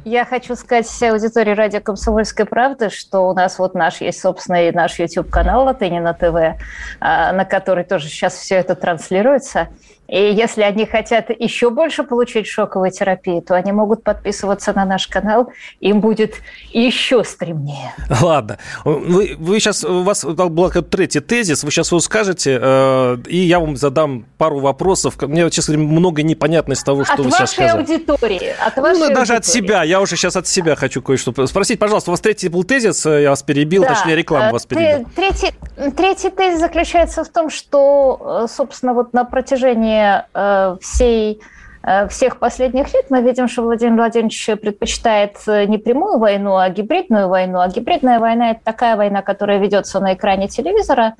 я, 0.05 0.25
хочу 0.25 0.55
сказать 0.57 0.87
аудитории 1.03 1.53
радио 1.53 1.81
«Комсомольская 1.81 2.47
правда», 2.47 2.91
что 2.91 3.29
у 3.29 3.35
нас 3.35 3.59
вот 3.59 3.75
наш 3.75 4.01
есть 4.01 4.21
собственный 4.21 4.73
наш 4.73 4.99
YouTube-канал 4.99 5.65
«Латынина 5.65 6.15
ТВ», 6.15 6.61
а, 7.01 7.33
на 7.33 7.45
который 7.45 7.85
тоже 7.85 8.09
сейчас 8.09 8.35
все 8.35 8.57
это 8.57 8.75
транслируется. 8.75 9.69
И 10.09 10.33
если 10.33 10.63
они 10.63 10.87
хотят 10.87 11.31
еще 11.31 11.71
больше 11.71 12.05
получить 12.05 12.47
шоковой 12.47 12.91
терапии, 12.91 13.41
то 13.41 13.55
они 13.55 13.73
могут 13.73 14.05
подписываться 14.05 14.73
на 14.73 14.85
наш 14.85 15.09
канал, 15.09 15.53
им 15.81 16.01
будет 16.01 16.37
еще 16.73 17.25
стремнее. 17.25 17.93
Ладно. 18.21 18.59
Вы, 18.85 19.37
вы 19.39 19.61
сейчас, 19.61 19.85
у 19.85 20.03
вас 20.03 20.25
был 20.25 20.71
третий 20.71 21.21
тезис, 21.21 21.65
вы 21.65 21.71
сейчас 21.71 21.91
его 21.91 22.01
скажете, 22.01 22.59
э, 22.61 23.17
и 23.27 23.39
я 23.39 23.59
вам 23.59 23.77
задам 23.77 24.27
пару 24.39 24.61
вопросов. 24.61 25.21
Мне, 25.23 25.51
честно 25.51 25.75
говоря, 25.75 25.93
много 25.93 26.23
непонятности 26.23 26.85
того, 26.85 27.05
что 27.05 27.15
от 27.15 27.21
вы 27.21 27.31
сейчас 27.31 27.53
сказали. 27.53 27.81
Аудитории, 27.81 28.55
от 28.65 28.77
вашей 28.77 28.99
ну, 28.99 29.15
даже 29.15 29.35
от 29.35 29.45
себя. 29.45 29.83
Я 29.83 30.01
уже 30.01 30.17
сейчас 30.17 30.37
от 30.37 30.47
себя 30.47 30.77
хочу 30.77 31.03
кое-что 31.03 31.47
спросить. 31.47 31.79
Пожалуйста, 31.79 32.11
у 32.11 32.13
вас 32.13 32.21
третий 32.21 32.49
был 32.49 32.65
тезис, 32.65 33.05
э, 33.07 33.23
я 33.23 33.31
вас 33.31 33.43
перебил, 33.43 33.83
да. 33.83 33.95
точнее, 33.95 34.15
рекламу 34.15 34.53
вас 34.53 34.67
перебил. 34.67 35.09
Третий, 35.17 35.53
третий 35.97 36.31
тезис 36.31 36.61
заключается 36.61 37.25
в 37.25 37.29
том, 37.29 37.51
что, 37.51 38.45
э, 38.45 38.53
собственно, 38.53 38.95
вот 38.95 39.13
на 39.13 39.25
протяжении 39.25 39.96
э, 40.35 40.77
всей 40.81 41.41
э, 41.83 42.09
всех 42.09 42.39
последних 42.39 42.93
лет 42.95 43.07
мы 43.11 43.23
видим, 43.23 43.49
что 43.49 43.63
Владимир 43.63 43.95
Владимирович 43.95 44.47
предпочитает 44.61 45.37
э, 45.47 45.67
не 45.67 45.79
прямую 45.79 46.19
войну, 46.19 46.57
а 46.57 46.69
гибридную 46.69 47.29
войну. 47.29 47.61
А 47.61 47.69
гибридная 47.69 48.19
война– 48.19 48.51
это 48.53 48.61
такая 48.65 48.97
война, 48.97 49.23
которая 49.23 49.59
ведется 49.59 50.01
на 50.01 50.15
экране 50.15 50.49
телевизора. 50.49 51.15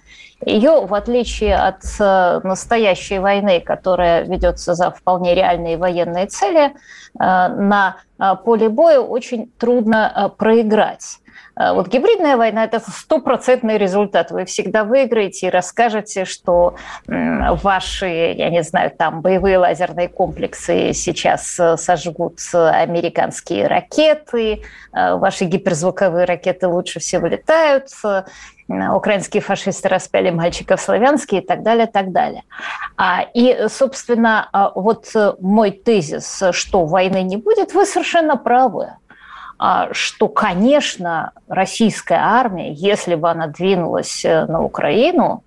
Ее, 0.45 0.85
в 0.87 0.95
отличие 0.95 1.57
от 1.57 1.83
настоящей 2.45 3.19
войны, 3.19 3.61
которая 3.61 4.25
ведется 4.25 4.75
за 4.75 4.91
вполне 4.91 5.35
реальные 5.35 5.79
военные 5.79 6.27
цели, 6.27 6.75
на 7.19 7.97
поле 8.45 8.69
боя 8.69 9.01
очень 9.01 9.51
трудно 9.59 10.31
проиграть. 10.37 11.21
Э, 11.57 11.73
вот 11.73 11.89
гибридная 11.89 12.37
война– 12.37 12.65
это 12.67 12.81
стопроцентный 12.81 13.79
результат. 13.79 14.31
Вы 14.31 14.45
всегда 14.45 14.85
выиграете 14.85 15.47
и 15.47 15.51
расскажете, 15.51 16.25
что 16.25 16.77
ваши, 17.07 18.07
я 18.07 18.51
не 18.51 18.63
знаю, 18.63 18.91
там 18.91 19.23
боевые 19.23 19.59
лазерные 19.59 20.09
комплексы 20.09 20.93
сейчас 20.93 21.59
э, 21.59 21.77
сожгут 21.77 22.39
американские 22.53 23.67
ракеты, 23.67 24.63
э, 24.93 25.15
ваши 25.17 25.45
гиперзвуковые 25.45 26.25
ракеты 26.25 26.69
лучше 26.69 27.01
всего 27.01 27.27
летают, 27.27 27.89
украинские 28.69 29.41
фашисты 29.41 29.89
распяли 29.89 30.31
мальчиков 30.31 30.81
славянские 30.81 31.41
и 31.41 31.47
так 31.47 31.63
далее, 31.63 31.87
так 31.87 32.11
далее. 32.11 32.43
А, 32.97 33.25
и, 33.33 33.69
собственно, 33.69 34.49
вот 34.75 35.13
мой 35.39 35.71
тезис, 35.71 36.43
что 36.51 36.85
войны 36.85 37.23
не 37.23 37.37
будет, 37.37 37.75
вы 37.75 37.87
совершенно 37.87 38.37
правы. 38.37 38.89
А, 39.59 39.89
что, 39.93 40.29
конечно, 40.29 41.33
российская 41.49 42.19
армия, 42.19 42.73
если 42.73 43.15
бы 43.15 43.31
она 43.31 43.47
двинулась 43.47 44.25
э, 44.25 44.45
на 44.47 44.63
Украину, 44.63 45.45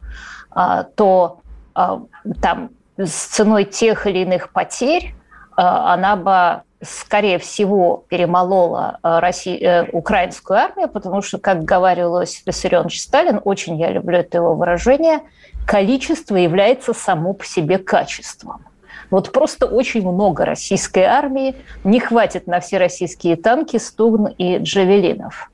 а, 0.50 0.84
то 0.84 1.42
а, 1.75 2.01
там 2.42 2.72
с 2.98 3.12
ценой 3.12 3.66
тех 3.66 4.08
или 4.08 4.20
иных 4.20 4.51
потерь 4.51 5.13
она 5.56 6.16
бы 6.16 6.62
скорее 6.82 7.39
всего, 7.39 8.06
перемолола 8.08 9.00
Россия, 9.04 9.84
э, 9.84 9.89
украинскую 9.92 10.58
армию, 10.58 10.88
потому 10.88 11.22
что, 11.22 11.38
как 11.38 11.66
говорил 11.66 12.18
Иосиф 12.18 12.48
Виссарионович 12.48 13.01
Сталин, 13.01 13.42
очень 13.44 13.78
я 13.78 13.92
люблю 13.92 14.20
это 14.20 14.38
его 14.38 14.56
выражение, 14.56 15.20
количество 15.68 16.38
является 16.38 16.94
само 16.94 17.34
по 17.34 17.46
себе 17.46 17.78
качеством. 17.78 18.63
Вот 19.12 19.32
просто 19.32 19.66
очень 19.66 20.01
много 20.01 20.46
российской 20.46 21.04
армии, 21.04 21.56
не 21.84 22.00
хватит 22.00 22.48
на 22.48 22.60
все 22.60 22.78
российские 22.78 23.36
танки, 23.36 23.78
стугн 23.78 24.28
и 24.38 24.58
джавелинов. 24.58 25.51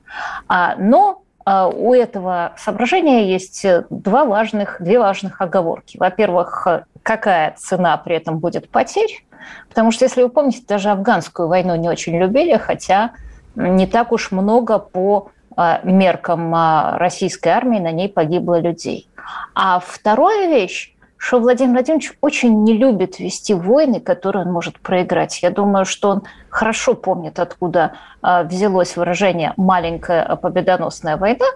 А, 0.48 0.76
но 0.76 1.22
а, 1.44 1.68
у 1.68 1.94
этого 1.94 2.52
соображения 2.58 3.30
есть 3.30 3.66
два 3.90 4.24
важных, 4.24 4.76
две 4.80 4.98
важных 4.98 5.40
оговорки. 5.40 5.96
Во-первых, 5.96 6.66
какая 7.02 7.54
цена 7.56 7.96
при 7.96 8.16
этом 8.16 8.38
будет 8.38 8.68
потерь? 8.68 9.24
Потому 9.68 9.90
что, 9.90 10.04
если 10.04 10.22
вы 10.22 10.28
помните, 10.28 10.62
даже 10.66 10.90
афганскую 10.90 11.48
войну 11.48 11.76
не 11.76 11.88
очень 11.88 12.18
любили, 12.18 12.56
хотя 12.56 13.12
не 13.54 13.86
так 13.86 14.12
уж 14.12 14.32
много 14.32 14.78
по 14.78 15.30
а, 15.56 15.80
меркам 15.84 16.54
а, 16.54 16.98
российской 16.98 17.48
армии 17.48 17.78
на 17.78 17.90
ней 17.90 18.08
погибло 18.08 18.60
людей. 18.60 19.08
А 19.54 19.80
вторая 19.80 20.48
вещь, 20.48 20.94
что 21.26 21.40
Владимир 21.40 21.72
Владимирович 21.72 22.12
очень 22.20 22.62
не 22.62 22.74
любит 22.74 23.18
вести 23.18 23.52
войны, 23.52 23.98
которые 23.98 24.44
он 24.44 24.52
может 24.52 24.78
проиграть. 24.78 25.42
Я 25.42 25.50
думаю, 25.50 25.84
что 25.84 26.10
он 26.10 26.22
хорошо 26.50 26.94
помнит, 26.94 27.40
откуда 27.40 27.94
а, 28.22 28.44
взялось 28.44 28.96
выражение 28.96 29.52
«маленькая 29.56 30.36
победоносная 30.36 31.16
война», 31.16 31.46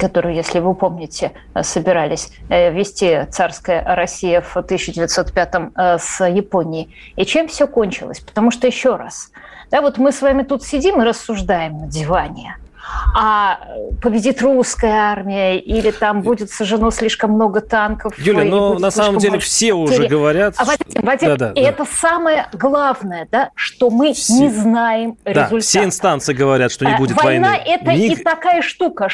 которую, 0.00 0.34
если 0.34 0.60
вы 0.60 0.74
помните, 0.74 1.32
собирались 1.60 2.32
э, 2.48 2.72
вести 2.72 3.26
царская 3.30 3.84
Россия 3.94 4.40
в 4.40 4.56
1905 4.56 5.54
э, 5.76 5.98
с 5.98 6.26
Японией. 6.26 6.94
И 7.16 7.26
чем 7.26 7.48
все 7.48 7.66
кончилось? 7.66 8.20
Потому 8.20 8.50
что, 8.50 8.66
еще 8.66 8.96
раз, 8.96 9.30
да, 9.70 9.82
вот 9.82 9.98
мы 9.98 10.10
с 10.10 10.22
вами 10.22 10.42
тут 10.42 10.62
сидим 10.62 11.02
и 11.02 11.04
рассуждаем 11.04 11.76
на 11.76 11.86
диване– 11.86 12.56
а 13.14 13.60
победит 14.02 14.42
русская 14.42 14.92
армия, 14.92 15.58
или 15.58 15.90
там 15.90 16.22
будет 16.22 16.50
сожжено 16.50 16.90
слишком 16.90 17.32
много 17.32 17.60
танков. 17.60 18.18
Юля, 18.18 18.44
но 18.44 18.74
ну, 18.74 18.78
на 18.78 18.90
самом 18.90 19.18
деле 19.18 19.38
все 19.38 19.72
уже 19.72 20.06
говорят. 20.06 20.54
А, 20.58 20.64
Вадим, 20.64 21.02
Вадим, 21.02 21.28
да, 21.28 21.36
да, 21.36 21.52
это 21.54 21.84
да. 21.84 21.90
самое 21.90 22.46
главное, 22.52 23.28
да, 23.30 23.50
что 23.54 23.90
мы 23.90 24.12
все. 24.12 24.34
не 24.34 24.50
знаем 24.50 25.16
результата. 25.24 25.54
Да, 25.54 25.60
все 25.60 25.84
инстанции 25.84 26.32
говорят, 26.32 26.72
что 26.72 26.84
не 26.84 26.94
а, 26.94 26.98
будет 26.98 27.16
Война 27.16 27.28
войны. 27.28 27.48
Война– 27.48 27.62
это 27.66 27.92
Ник... 27.92 28.20
и 28.20 28.22
такая 28.22 28.62
штука. 28.62 29.08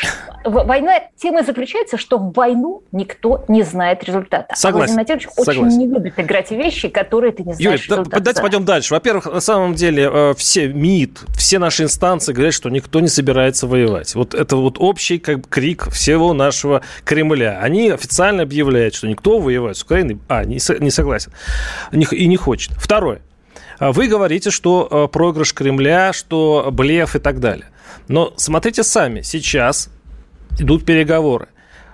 Война, 0.45 1.01
тема 1.17 1.43
заключается, 1.43 1.97
что 1.97 2.19
в 2.19 2.33
войну 2.33 2.83
никто 2.93 3.45
не 3.49 3.63
знает 3.63 4.05
результата. 4.05 4.55
Согласен. 4.57 4.93
А 4.93 5.05
Владимир 5.05 5.29
очень 5.37 5.79
не 5.79 5.87
любит 5.87 6.19
играть 6.19 6.49
в 6.49 6.53
вещи, 6.53 6.89
которые 6.89 7.33
ты 7.33 7.43
не 7.43 7.55
знаешь 7.55 7.89
Юля, 7.89 8.05
да, 8.05 8.21
давайте 8.21 8.41
пойдем 8.41 8.65
дальше. 8.65 8.95
Во-первых, 8.95 9.27
на 9.27 9.41
самом 9.41 9.75
деле, 9.75 10.11
э, 10.13 10.35
все 10.37 10.69
МИД, 10.69 11.21
все 11.37 11.59
наши 11.59 11.85
инстанции 11.85 12.33
говорят, 12.33 12.55
что 12.55 12.71
никто 12.71 13.01
не 13.01 13.09
собирается 13.09 13.64
воевать. 13.67 14.15
Вот 14.15 14.35
это 14.35 14.57
вот 14.57 14.77
общий 14.79 15.19
как, 15.19 15.49
крик 15.49 15.91
всего 15.91 16.33
нашего 16.33 16.83
Кремля. 17.05 17.61
Они 17.61 17.91
официально 17.91 18.43
объявляют, 18.43 18.95
что 18.95 19.09
никто 19.09 19.39
воевать 19.39 19.77
с 19.77 19.83
Украиной, 19.83 20.19
а, 20.29 20.45
не, 20.45 20.59
не 20.81 20.91
согласен, 20.91 21.33
и 21.93 22.27
не 22.27 22.37
хочет. 22.37 22.73
Второе. 22.77 23.23
Вы 23.81 24.07
говорите, 24.07 24.51
что 24.51 24.89
э, 24.91 25.13
проигрыш 25.13 25.53
Кремля, 25.53 26.13
что 26.13 26.69
блеф 26.71 27.17
и 27.17 27.19
так 27.19 27.41
далее. 27.41 27.67
Но 28.09 28.33
смотрите 28.37 28.83
сами, 28.83 29.23
сейчас 29.23 29.91
идут 30.59 30.85
переговоры. 30.85 31.49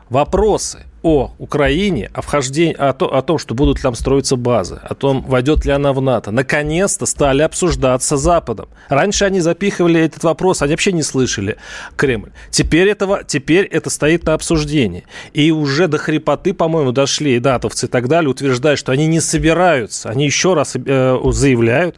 Вопросы 0.08 0.84
о 1.02 1.32
Украине, 1.38 2.10
о 2.12 2.22
вхождении, 2.22 2.74
о, 2.74 2.92
то, 2.92 3.14
о 3.14 3.22
том, 3.22 3.38
что 3.38 3.54
будут 3.54 3.80
там 3.80 3.94
строиться 3.94 4.36
базы, 4.36 4.80
о 4.82 4.94
том, 4.94 5.22
войдет 5.22 5.64
ли 5.64 5.72
она 5.72 5.92
в 5.92 6.00
НАТО, 6.00 6.30
наконец-то 6.30 7.06
стали 7.06 7.42
обсуждаться 7.42 8.16
Западом. 8.16 8.68
Раньше 8.88 9.24
они 9.24 9.40
запихивали 9.40 10.00
этот 10.00 10.24
вопрос, 10.24 10.62
они 10.62 10.72
вообще 10.72 10.92
не 10.92 11.02
слышали 11.02 11.56
Кремль. 11.96 12.30
Теперь, 12.50 12.88
этого, 12.88 13.24
теперь 13.24 13.64
это 13.66 13.90
стоит 13.90 14.24
на 14.24 14.34
обсуждении. 14.34 15.04
И 15.32 15.50
уже 15.50 15.88
до 15.88 15.98
хрипоты, 15.98 16.52
по-моему, 16.52 16.92
дошли 16.92 17.36
и 17.36 17.38
датовцы 17.38 17.86
и 17.86 17.88
так 17.88 18.08
далее, 18.08 18.30
утверждают, 18.30 18.78
что 18.78 18.92
они 18.92 19.06
не 19.06 19.20
собираются, 19.20 20.10
они 20.10 20.26
еще 20.26 20.54
раз 20.54 20.76
э, 20.76 21.18
заявляют, 21.32 21.96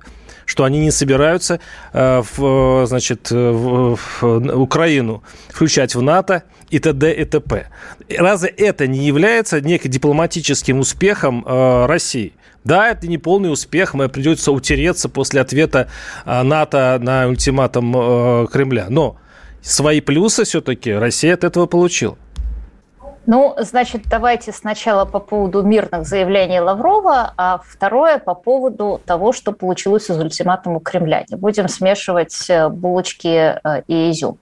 что 0.52 0.64
они 0.64 0.80
не 0.80 0.90
собираются 0.90 1.60
э, 1.94 2.22
в, 2.36 2.84
значит, 2.86 3.30
в, 3.30 3.98
в 4.20 4.60
Украину 4.60 5.22
включать 5.48 5.94
в 5.94 6.02
НАТО 6.02 6.42
и 6.68 6.78
т.д. 6.78 7.10
и 7.10 7.24
т.п. 7.24 7.68
Разве 8.18 8.50
это 8.50 8.86
не 8.86 9.06
является 9.06 9.62
неким 9.62 9.90
дипломатическим 9.90 10.80
успехом 10.80 11.42
э, 11.48 11.86
России? 11.86 12.34
Да, 12.64 12.90
это 12.90 13.06
не 13.06 13.16
полный 13.16 13.50
успех, 13.50 13.94
мы 13.94 14.10
придется 14.10 14.52
утереться 14.52 15.08
после 15.08 15.40
ответа 15.40 15.88
э, 16.26 16.42
НАТО 16.42 16.98
на 17.00 17.28
ультиматум 17.28 17.96
э, 17.96 18.46
Кремля. 18.52 18.88
Но 18.90 19.16
свои 19.62 20.02
плюсы 20.02 20.44
все-таки 20.44 20.92
Россия 20.92 21.32
от 21.32 21.44
этого 21.44 21.64
получила. 21.64 22.18
Ну, 23.26 23.54
значит, 23.58 24.02
давайте 24.08 24.52
сначала 24.52 25.04
по 25.04 25.20
поводу 25.20 25.62
мирных 25.62 26.06
заявлений 26.06 26.58
Лаврова, 26.58 27.32
а 27.36 27.60
второе 27.64 28.18
по 28.18 28.34
поводу 28.34 29.00
того, 29.06 29.32
что 29.32 29.52
получилось 29.52 30.10
из 30.10 30.18
ультиматума 30.18 30.80
Кремля. 30.80 31.24
Не 31.28 31.36
будем 31.36 31.68
смешивать 31.68 32.50
э, 32.50 32.68
булочки 32.68 33.28
э, 33.62 33.82
и 33.86 34.10
изюм. 34.10 34.38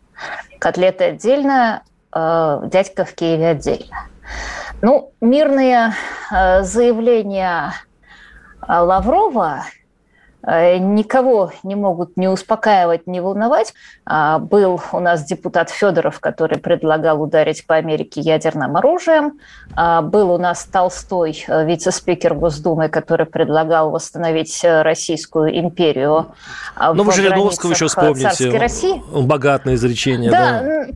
Котлеты 0.59 1.05
отдельно, 1.05 1.83
э, 2.15 2.63
дядька 2.73 3.05
в 3.05 3.13
Киеве 3.15 3.49
отдельно. 3.49 4.07
Ну, 4.81 5.13
мирные 5.21 5.93
заявления 6.31 7.75
Лаврова 8.67 9.65
никого 10.43 11.53
не 11.63 11.75
могут 11.75 12.17
не 12.17 12.29
успокаивать, 12.29 13.07
не 13.07 13.21
волновать. 13.21 13.75
А, 14.07 14.39
был 14.39 14.81
у 14.93 15.01
нас 15.01 15.25
депутат 15.25 15.71
Федоров, 15.71 16.21
который 16.21 16.59
предлагал 16.59 17.23
ударить 17.23 17.67
по 17.67 17.77
Америке 17.77 18.21
ядерным 18.21 18.77
оружием. 18.77 19.39
А, 19.77 20.03
был 20.03 20.33
у 20.33 20.39
нас 20.39 20.65
Толстой, 20.65 21.45
э, 21.47 21.65
вице-спикер 21.65 22.35
Госдумы, 22.35 22.89
который 22.89 23.27
предлагал 23.27 23.91
восстановить 23.91 24.65
э, 24.65 24.83
Российскую 24.83 25.57
империю. 25.59 26.35
Ну, 26.77 27.05
вы 27.05 27.13
Жириновского 27.13 27.73
еще 27.73 27.87
вспомните. 27.87 28.57
России. 28.59 29.03
Богатное 29.13 29.75
изречение. 29.75 30.31
Да, 30.31 30.61
да. 30.63 30.87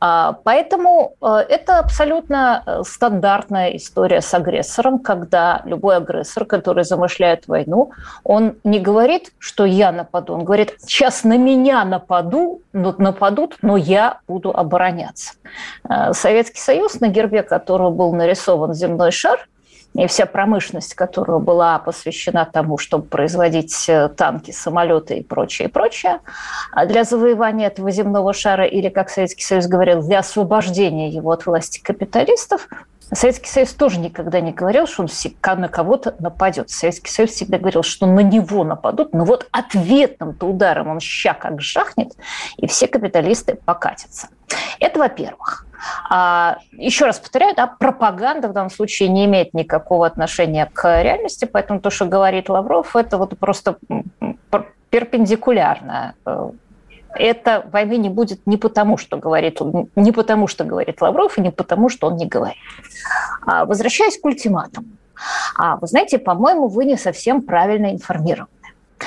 А, 0.00 0.32
поэтому 0.44 1.16
это 1.20 1.78
абсолютно 1.78 2.82
стандартная 2.86 3.76
история 3.76 4.20
с 4.20 4.32
агрессором, 4.32 5.00
когда 5.00 5.62
любой 5.64 5.96
агрессор, 5.96 6.44
который 6.44 6.84
замышляет 6.84 7.48
войну, 7.48 7.92
он 8.22 8.54
не 8.64 8.80
говорит, 8.84 9.32
что 9.38 9.64
я 9.64 9.90
нападу, 9.90 10.34
он 10.34 10.44
говорит, 10.44 10.74
сейчас 10.78 11.24
на 11.24 11.36
меня 11.36 11.84
нападу, 11.84 12.62
нападут, 12.72 13.56
но 13.62 13.76
я 13.76 14.20
буду 14.28 14.50
обороняться. 14.50 15.32
Э, 15.88 16.12
Советский 16.12 16.60
Союз, 16.60 17.00
на 17.00 17.08
гербе 17.08 17.42
которого 17.42 17.90
был 17.90 18.14
нарисован 18.14 18.74
земной 18.74 19.10
шар, 19.10 19.48
и 19.94 20.06
вся 20.08 20.26
промышленность, 20.26 20.94
которая 20.94 21.38
была 21.38 21.78
посвящена 21.78 22.48
тому, 22.52 22.78
чтобы 22.78 23.04
производить 23.04 23.88
э, 23.88 24.08
танки, 24.08 24.50
самолеты 24.50 25.18
и 25.18 25.22
прочее, 25.22 25.68
и 25.68 25.70
прочее, 25.70 26.20
а 26.72 26.86
для 26.86 27.04
завоевания 27.04 27.68
этого 27.68 27.90
земного 27.90 28.32
шара, 28.32 28.64
или, 28.64 28.88
как 28.88 29.08
Советский 29.08 29.44
Союз 29.44 29.66
говорил, 29.66 30.02
для 30.02 30.18
освобождения 30.18 31.08
его 31.08 31.30
от 31.30 31.46
власти 31.46 31.80
капиталистов, 31.80 32.68
Советский 33.12 33.48
Союз 33.48 33.72
тоже 33.72 34.00
никогда 34.00 34.40
не 34.40 34.52
говорил, 34.52 34.86
что 34.86 35.02
он 35.02 35.60
на 35.60 35.68
кого-то 35.68 36.14
нападет. 36.18 36.70
Советский 36.70 37.10
Союз 37.10 37.30
всегда 37.30 37.58
говорил, 37.58 37.82
что 37.82 38.06
на 38.06 38.20
него 38.20 38.64
нападут, 38.64 39.12
но 39.12 39.24
вот 39.24 39.46
ответным-то 39.52 40.46
ударом 40.46 40.88
он 40.88 41.00
ща 41.00 41.34
как 41.34 41.60
жахнет, 41.60 42.12
и 42.56 42.66
все 42.66 42.86
капиталисты 42.86 43.56
покатятся. 43.56 44.28
Это 44.80 44.98
во-первых. 44.98 45.66
А, 46.08 46.58
еще 46.72 47.04
раз 47.04 47.18
повторяю, 47.18 47.54
да, 47.54 47.66
пропаганда 47.66 48.48
в 48.48 48.52
данном 48.52 48.70
случае 48.70 49.08
не 49.08 49.26
имеет 49.26 49.54
никакого 49.54 50.06
отношения 50.06 50.70
к 50.72 51.02
реальности, 51.02 51.44
поэтому 51.44 51.80
то, 51.80 51.90
что 51.90 52.06
говорит 52.06 52.48
Лавров, 52.48 52.96
это 52.96 53.18
вот 53.18 53.38
просто 53.38 53.76
перпендикулярно 54.90 56.14
э, 56.24 56.50
это 57.16 57.64
войны 57.72 57.96
не 57.96 58.08
будет 58.08 58.46
не 58.46 58.56
потому, 58.56 58.96
что 58.96 59.16
говорит, 59.16 59.60
не 59.96 60.12
потому, 60.12 60.46
что 60.46 60.64
говорит 60.64 61.00
Лавров, 61.00 61.38
и 61.38 61.40
не 61.40 61.50
потому, 61.50 61.88
что 61.88 62.08
он 62.08 62.16
не 62.16 62.26
говорит. 62.26 62.58
А, 63.46 63.64
возвращаясь 63.64 64.18
к 64.18 64.24
ультиматуму. 64.24 64.88
А, 65.56 65.76
вы 65.76 65.86
знаете, 65.86 66.18
по-моему, 66.18 66.68
вы 66.68 66.84
не 66.84 66.96
совсем 66.96 67.42
правильно 67.42 67.92
информированы. 67.92 68.48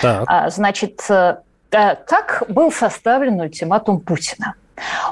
Так. 0.02 0.24
А, 0.28 0.50
значит, 0.50 1.02
э, 1.10 1.38
как 1.70 2.44
был 2.48 2.72
составлен 2.72 3.40
ультиматум 3.40 4.00
Путина? 4.00 4.56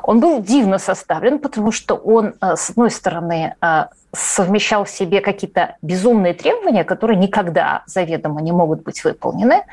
Он 0.04 0.20
был 0.20 0.42
дивно 0.42 0.78
составлен, 0.78 1.40
потому 1.40 1.72
что 1.72 1.96
он, 1.96 2.34
э, 2.40 2.56
с 2.56 2.70
одной 2.70 2.92
стороны, 2.92 3.56
э, 3.62 3.86
совмещал 4.16 4.86
в 4.86 4.90
себе 4.90 5.22
какие-то 5.22 5.78
безумные 5.82 6.34
требования, 6.34 6.84
которые 6.84 7.18
никогда 7.18 7.84
заведомо 7.86 8.42
не 8.42 8.52
могут 8.52 8.84
быть 8.84 9.04
выполнены. 9.04 9.64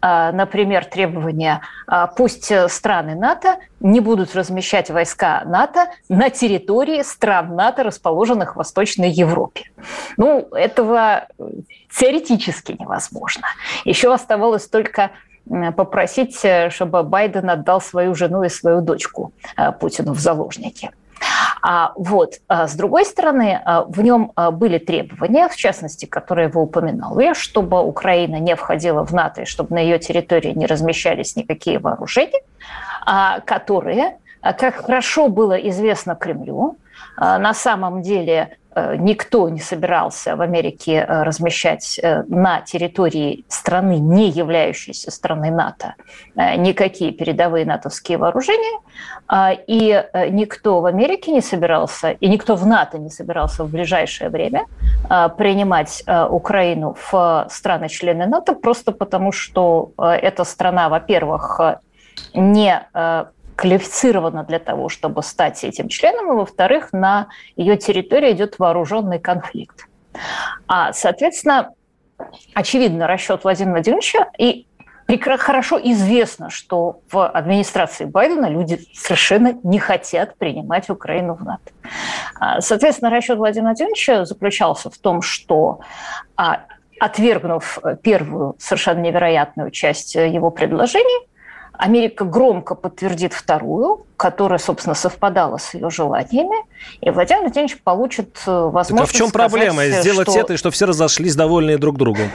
А, 0.00 0.32
например, 0.32 0.84
требования, 0.84 1.60
а, 1.86 2.06
пусть 2.06 2.52
страны 2.70 3.14
НАТО 3.14 3.56
не 3.80 4.00
будут 4.00 4.34
размещать 4.34 4.90
войска 4.90 5.42
НАТО 5.44 5.88
на 6.08 6.30
территории 6.30 7.02
стран 7.02 7.54
НАТО, 7.54 7.82
расположенных 7.82 8.54
в 8.54 8.56
Восточной 8.56 9.10
Европе. 9.10 9.64
Ну, 10.16 10.48
этого 10.52 11.26
теоретически 11.90 12.76
невозможно. 12.78 13.46
Еще 13.84 14.12
оставалось 14.12 14.66
только 14.66 15.10
попросить, 15.76 16.44
чтобы 16.70 17.02
Байден 17.02 17.48
отдал 17.48 17.80
свою 17.80 18.14
жену 18.14 18.42
и 18.42 18.48
свою 18.50 18.82
дочку 18.82 19.32
э, 19.56 19.72
Путину 19.72 20.12
в 20.12 20.20
заложники. 20.20 20.90
А 21.70 21.92
вот 21.96 22.36
а 22.48 22.66
с 22.66 22.74
другой 22.74 23.04
стороны, 23.04 23.60
а, 23.62 23.84
в 23.84 24.00
нем 24.00 24.32
а, 24.36 24.50
были 24.50 24.78
требования, 24.78 25.50
в 25.50 25.56
частности, 25.56 26.06
которые 26.06 26.48
вы 26.48 26.62
упомянули, 26.62 27.34
чтобы 27.34 27.82
Украина 27.82 28.36
не 28.36 28.56
входила 28.56 29.04
в 29.04 29.12
НАТО 29.12 29.42
и 29.42 29.44
чтобы 29.44 29.74
на 29.74 29.78
ее 29.78 29.98
территории 29.98 30.52
не 30.52 30.64
размещались 30.64 31.36
никакие 31.36 31.78
вооружения, 31.78 32.40
которые, 33.44 34.16
как 34.40 34.76
хорошо 34.76 35.28
было 35.28 35.54
известно 35.68 36.14
Кремлю, 36.14 36.76
на 37.20 37.54
самом 37.54 38.02
деле 38.02 38.58
Э, 38.78 38.96
никто 38.96 39.48
не 39.48 39.60
собирался 39.60 40.36
в 40.36 40.40
Америке 40.40 40.92
э, 40.92 41.22
размещать 41.22 41.98
э, 42.02 42.22
на 42.28 42.60
территории 42.60 43.44
страны, 43.48 43.98
не 43.98 44.28
являющейся 44.28 45.10
страной 45.10 45.50
НАТО, 45.50 45.94
никакие 46.34 47.12
передовые 47.12 47.64
натовские 47.64 48.18
вооружения, 48.18 48.80
и 49.66 50.04
никто 50.30 50.80
в 50.80 50.86
Америке 50.86 51.32
не 51.32 51.40
собирался, 51.40 52.10
и 52.10 52.28
никто 52.28 52.56
в 52.56 52.66
НАТО 52.66 52.98
не 52.98 53.10
собирался 53.10 53.64
в 53.64 53.70
ближайшее 53.70 54.30
время 54.30 54.66
принимать 55.36 56.04
Украину 56.30 56.96
в 57.10 57.46
страны-члены 57.50 58.26
НАТО, 58.26 58.54
просто 58.54 58.92
потому 58.92 59.32
что 59.32 59.92
эта 59.98 60.44
страна, 60.44 60.88
во-первых, 60.88 61.60
не 62.34 62.82
квалифицирована 63.58 64.44
для 64.44 64.60
того, 64.60 64.88
чтобы 64.88 65.24
стать 65.24 65.64
этим 65.64 65.88
членом, 65.88 66.30
и, 66.30 66.36
во-вторых, 66.36 66.92
на 66.92 67.26
ее 67.56 67.76
территории 67.76 68.30
идет 68.30 68.60
вооруженный 68.60 69.18
конфликт. 69.18 69.88
А, 70.68 70.92
соответственно, 70.92 71.70
очевидно, 72.54 73.08
расчет 73.08 73.42
Владимира 73.42 73.72
Владимировича 73.72 74.30
и 74.38 74.66
хорошо 75.40 75.80
известно, 75.82 76.50
что 76.50 77.00
в 77.10 77.26
администрации 77.26 78.04
Байдена 78.04 78.46
люди 78.46 78.78
совершенно 78.94 79.58
не 79.64 79.80
хотят 79.80 80.38
принимать 80.38 80.88
Украину 80.88 81.34
в 81.34 81.44
НАТО. 81.44 81.72
А, 82.38 82.60
соответственно, 82.60 83.10
расчет 83.10 83.38
Владимира 83.38 83.70
Владимировича 83.70 84.24
заключался 84.24 84.88
в 84.88 84.98
том, 84.98 85.20
что 85.20 85.80
а, 86.36 86.60
отвергнув 87.00 87.80
первую 88.04 88.54
совершенно 88.60 89.00
невероятную 89.00 89.72
часть 89.72 90.14
его 90.14 90.52
предложений, 90.52 91.27
Америка 91.78 92.24
громко 92.24 92.74
подтвердит 92.74 93.32
вторую, 93.32 94.04
которая, 94.16 94.58
собственно, 94.58 94.96
совпадала 94.96 95.58
с 95.58 95.74
ее 95.74 95.90
желаниями, 95.90 96.56
и 97.00 97.08
Владимир 97.10 97.42
Владимирович 97.42 97.80
получит 97.80 98.36
возможность... 98.46 98.98
Так 98.98 99.00
а 99.00 99.06
в 99.06 99.12
чем 99.12 99.28
сказать, 99.28 99.50
проблема? 99.50 99.86
Сделать 99.86 100.28
что... 100.28 100.40
это, 100.40 100.52
и 100.54 100.56
что 100.56 100.72
все 100.72 100.86
разошлись 100.86 101.36
довольные 101.36 101.78
друг 101.78 101.96
другом. 101.96 102.28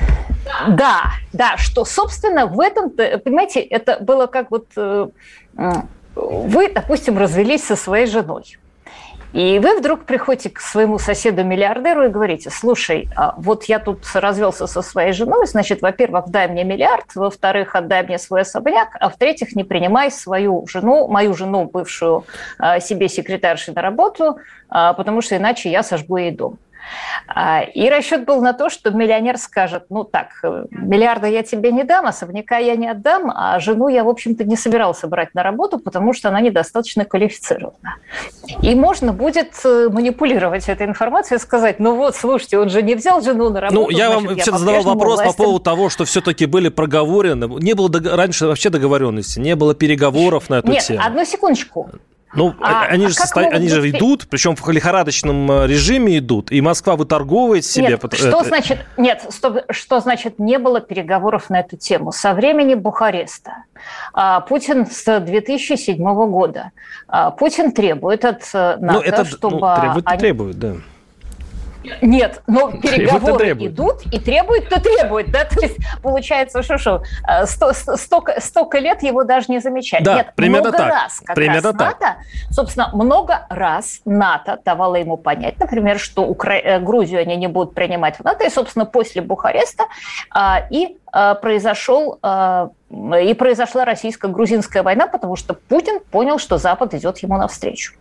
Да, 0.69 1.11
да, 1.33 1.57
что, 1.57 1.83
собственно, 1.83 2.45
в 2.45 2.59
этом, 2.59 2.89
понимаете, 2.89 3.59
это 3.59 3.97
было 3.99 4.27
как 4.27 4.49
вот 4.49 4.67
э, 4.77 5.07
вы, 6.15 6.71
допустим, 6.71 7.17
развелись 7.17 7.65
со 7.65 7.75
своей 7.75 8.05
женой. 8.05 8.57
И 9.33 9.57
вы 9.57 9.79
вдруг 9.79 10.05
приходите 10.05 10.51
к 10.51 10.59
своему 10.59 10.99
соседу-миллиардеру 10.99 12.05
и 12.05 12.09
говорите, 12.09 12.51
слушай, 12.51 13.09
а 13.15 13.33
вот 13.37 13.63
я 13.65 13.79
тут 13.79 14.05
развелся 14.13 14.67
со 14.67 14.83
своей 14.83 15.11
женой, 15.11 15.47
значит, 15.47 15.81
во-первых, 15.81 16.29
дай 16.29 16.47
мне 16.47 16.63
миллиард, 16.63 17.15
во-вторых, 17.15 17.75
отдай 17.75 18.03
мне 18.03 18.19
свой 18.19 18.41
особняк, 18.41 18.95
а 18.99 19.09
в-третьих, 19.09 19.55
не 19.55 19.63
принимай 19.63 20.11
свою 20.11 20.65
жену, 20.67 21.07
мою 21.07 21.33
жену, 21.33 21.65
бывшую 21.65 22.25
а, 22.59 22.79
себе 22.79 23.09
секретаршей 23.09 23.73
на 23.73 23.81
работу, 23.81 24.37
а, 24.69 24.93
потому 24.93 25.21
что 25.21 25.35
иначе 25.35 25.71
я 25.71 25.81
сожгу 25.81 26.17
ей 26.17 26.31
дом. 26.31 26.59
А, 27.27 27.61
и 27.61 27.89
расчет 27.89 28.25
был 28.25 28.41
на 28.41 28.53
то, 28.53 28.69
что 28.69 28.91
миллионер 28.91 29.37
скажет, 29.37 29.85
ну 29.89 30.03
так, 30.03 30.27
миллиарда 30.71 31.27
я 31.27 31.43
тебе 31.43 31.71
не 31.71 31.83
дам, 31.83 32.05
особняка 32.05 32.57
я 32.57 32.75
не 32.75 32.87
отдам, 32.87 33.31
а 33.33 33.59
жену 33.59 33.87
я, 33.87 34.03
в 34.03 34.09
общем-то, 34.09 34.43
не 34.43 34.55
собирался 34.55 35.07
брать 35.07 35.33
на 35.33 35.43
работу, 35.43 35.79
потому 35.79 36.13
что 36.13 36.29
она 36.29 36.41
недостаточно 36.41 37.05
квалифицирована. 37.05 37.97
И 38.61 38.75
можно 38.75 39.13
будет 39.13 39.53
э, 39.65 39.89
манипулировать 39.89 40.69
этой 40.69 40.87
информацией 40.87 41.37
и 41.37 41.41
сказать, 41.41 41.79
ну 41.79 41.95
вот, 41.95 42.15
слушайте, 42.15 42.59
он 42.59 42.69
же 42.69 42.81
не 42.81 42.95
взял 42.95 43.21
жену 43.21 43.49
на 43.49 43.61
работу. 43.61 43.81
Ну, 43.81 43.89
я 43.89 44.07
значит, 44.07 44.15
вам 44.15 44.35
вообще 44.35 44.51
задавал 44.51 44.83
вопрос 44.83 45.15
властен... 45.15 45.31
по 45.31 45.43
поводу 45.43 45.59
того, 45.59 45.89
что 45.89 46.05
все-таки 46.05 46.45
были 46.45 46.69
проговорены. 46.69 47.45
Не 47.61 47.73
было 47.73 47.89
раньше 48.15 48.47
вообще 48.47 48.69
договоренности, 48.69 49.39
не 49.39 49.55
было 49.55 49.73
переговоров 49.75 50.49
на 50.49 50.55
эту 50.55 50.71
Нет, 50.71 50.83
тему. 50.83 50.99
Нет, 50.99 51.07
одну 51.07 51.25
секундочку. 51.25 51.89
Ну, 52.35 52.55
а, 52.61 52.85
они, 52.85 53.07
же, 53.07 53.13
а 53.13 53.21
состо... 53.21 53.41
они 53.41 53.69
же 53.69 53.87
идут, 53.89 54.27
причем 54.27 54.55
в 54.55 54.67
лихорадочном 54.67 55.51
э, 55.51 55.67
режиме 55.67 56.17
идут, 56.17 56.51
и 56.51 56.61
Москва 56.61 56.95
выторговывает 56.95 57.63
себе. 57.63 57.89
Нет, 57.89 58.13
что 58.13 58.27
это... 58.27 58.43
значит, 58.43 58.85
нет, 58.97 59.27
что, 59.35 59.63
что 59.69 59.99
значит 59.99 60.39
не 60.39 60.57
было 60.57 60.81
переговоров 60.81 61.49
на 61.49 61.59
эту 61.59 61.77
тему? 61.77 62.11
Со 62.11 62.33
времени 62.33 62.73
Бухареста. 62.73 63.65
А, 64.13 64.41
Путин 64.41 64.87
с 64.87 65.19
2007 65.19 65.97
года. 65.97 66.71
А, 67.07 67.31
Путин 67.31 67.71
требует 67.71 68.25
от 68.25 68.43
э, 68.53 68.77
НАТО, 68.77 68.93
ну, 68.93 69.01
это, 69.01 69.25
чтобы... 69.25 69.59
Ну, 69.59 69.75
требует, 69.75 70.07
они... 70.07 70.19
требует, 70.19 70.59
да. 70.59 70.73
Нет, 72.01 72.41
но 72.47 72.71
переговоры 72.71 73.51
идут 73.51 74.05
и 74.11 74.19
требуют, 74.19 74.69
то 74.69 74.79
требует. 74.79 75.31
Да? 75.31 75.45
То 75.45 75.59
есть 75.61 75.77
получается, 76.01 76.63
что, 76.63 76.77
что 76.77 77.03
э, 77.27 77.45
сто, 77.45 77.73
столько, 77.73 78.39
столько 78.39 78.79
лет 78.79 79.03
его 79.03 79.23
даже 79.23 79.47
не 79.49 79.59
замечали. 79.59 80.03
Да, 80.03 80.15
Нет, 80.15 80.33
примерно 80.35 80.69
много 80.69 80.77
так. 80.77 80.91
раз 80.91 81.19
как 81.19 81.35
примерно 81.35 81.71
раз 81.71 81.77
так. 81.77 82.01
НАТО, 82.01 82.15
собственно, 82.49 82.89
много 82.93 83.45
раз 83.49 84.01
НАТО 84.05 84.59
давало 84.63 84.95
ему 84.95 85.17
понять, 85.17 85.59
например, 85.59 85.99
что 85.99 86.23
Укра... 86.23 86.57
Э, 86.57 86.79
Грузию 86.79 87.21
они 87.21 87.35
не 87.35 87.47
будут 87.47 87.73
принимать 87.73 88.17
в 88.17 88.23
НАТО, 88.23 88.45
и, 88.45 88.49
собственно, 88.49 88.85
после 88.85 89.21
Бухареста 89.21 89.85
а, 90.29 90.65
и 90.69 90.97
произошел 91.13 92.17
а, 92.23 92.71
и 93.21 93.33
произошла 93.33 93.85
российско-грузинская 93.85 94.83
война, 94.83 95.07
потому 95.07 95.35
что 95.35 95.53
Путин 95.53 95.99
понял, 95.99 96.37
что 96.37 96.57
Запад 96.57 96.93
идет 96.93 97.19
ему 97.19 97.37
навстречу. 97.37 97.93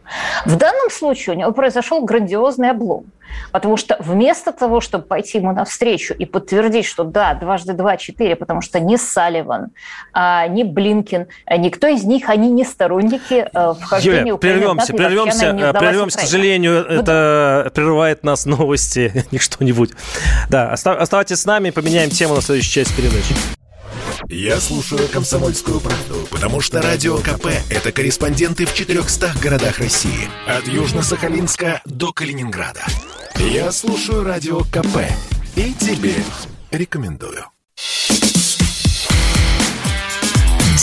В 0.44 0.56
данном 0.56 0.90
случае 0.90 1.34
у 1.34 1.38
него 1.38 1.52
произошел 1.52 2.04
грандиозный 2.04 2.70
облом, 2.70 3.04
потому 3.52 3.76
что 3.76 3.96
вместо 4.00 4.52
того, 4.52 4.80
чтобы 4.80 5.04
пойти 5.04 5.38
ему 5.38 5.52
навстречу 5.52 6.14
и 6.14 6.26
подтвердить, 6.26 6.84
что 6.84 7.04
да, 7.04 7.34
дважды 7.34 7.72
два– 7.72 7.96
четыре, 7.98 8.36
потому 8.36 8.60
что 8.60 8.80
ни 8.80 8.96
Салливан, 8.96 9.70
а, 10.12 10.46
ни 10.48 10.62
Блинкин, 10.62 11.26
никто 11.58 11.86
из 11.86 12.04
них, 12.04 12.28
они 12.28 12.50
не 12.50 12.64
сторонники 12.64 13.48
а, 13.52 13.74
вхождения 13.74 14.20
Юля, 14.20 14.34
Украины 14.34 14.60
прервемся, 14.60 14.92
прервемся, 14.92 15.72
прервемся, 15.78 16.18
к 16.18 16.20
сожалению, 16.22 16.86
ну, 16.88 17.00
это 17.00 17.70
прерывает 17.74 18.24
нас 18.24 18.44
новости, 18.46 19.24
не 19.30 19.38
что-нибудь. 19.38 19.90
Да, 20.48 20.72
оставайтесь 20.72 21.40
с 21.40 21.46
нами, 21.46 21.70
поменяем 21.70 22.10
тему 22.10 22.34
на 22.34 22.42
следующей 22.42 22.70
части 22.70 23.01
передачи. 23.02 23.34
Я 24.28 24.60
слушаю 24.60 25.08
«Комсомольскую 25.08 25.80
правду», 25.80 26.26
потому 26.30 26.60
что 26.60 26.80
«Радио 26.80 27.18
КП»— 27.18 27.46
это 27.70 27.92
корреспонденты 27.92 28.64
в 28.64 28.74
400 28.74 29.34
городах 29.42 29.78
России. 29.78 30.28
От 30.46 30.66
Южно-Сахалинска 30.68 31.80
до 31.84 32.12
Калининграда. 32.12 32.84
Я 33.38 33.72
слушаю 33.72 34.22
«Радио 34.22 34.60
КП» 34.60 34.98
и 35.56 35.74
тебе 35.74 36.14
рекомендую. 36.70 37.44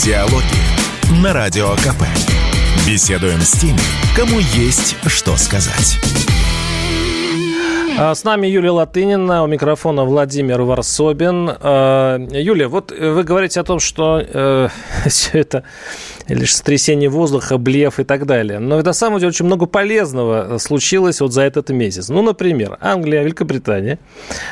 Диалоги 0.04 1.22
на 1.22 1.32
Радио 1.32 1.74
КП. 1.76 2.02
Беседуем 2.86 3.40
с 3.40 3.52
теми, 3.52 3.80
кому 4.14 4.38
есть 4.38 4.96
что 5.06 5.36
сказать. 5.36 5.98
А, 7.98 8.14
с 8.14 8.24
нами 8.24 8.46
Юлия 8.46 8.70
Латынина, 8.70 9.42
у 9.42 9.46
микрофона 9.46 10.04
Владимир 10.04 10.62
Варсобин. 10.62 11.50
А, 11.60 12.18
Юлия, 12.30 12.68
вот 12.68 12.92
вы 12.92 13.22
говорите 13.22 13.60
о 13.60 13.64
том, 13.64 13.80
что 13.80 14.22
э, 14.22 14.68
все 15.08 15.38
это 15.38 15.64
лишь 16.34 16.56
сотрясение 16.56 17.08
воздуха, 17.08 17.58
блеф 17.58 18.00
и 18.00 18.04
так 18.04 18.26
далее. 18.26 18.58
Но 18.58 18.80
на 18.80 18.92
самом 18.92 19.18
деле 19.18 19.30
очень 19.30 19.46
много 19.46 19.66
полезного 19.66 20.58
случилось 20.58 21.20
вот 21.20 21.32
за 21.32 21.42
этот 21.42 21.70
месяц. 21.70 22.08
Ну, 22.08 22.22
например, 22.22 22.78
Англия, 22.80 23.22
Великобритания 23.22 23.98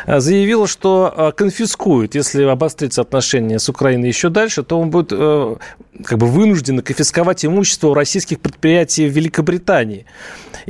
а, 0.07 0.21
заявила, 0.21 0.67
что 0.67 1.33
конфискует, 1.37 2.15
если 2.15 2.43
обострится 2.45 3.03
отношения 3.03 3.59
с 3.59 3.69
Украиной 3.69 4.09
еще 4.09 4.29
дальше, 4.29 4.63
то 4.63 4.79
он 4.79 4.91
будет 4.91 5.13
э, 5.13 5.57
как 6.05 6.19
бы 6.19 6.27
вынужден 6.27 6.81
конфисковать 6.83 7.45
имущество 7.45 7.89
у 7.89 7.95
российских 7.95 8.41
предприятий 8.41 9.09
в 9.09 9.13
Великобритании. 9.13 10.07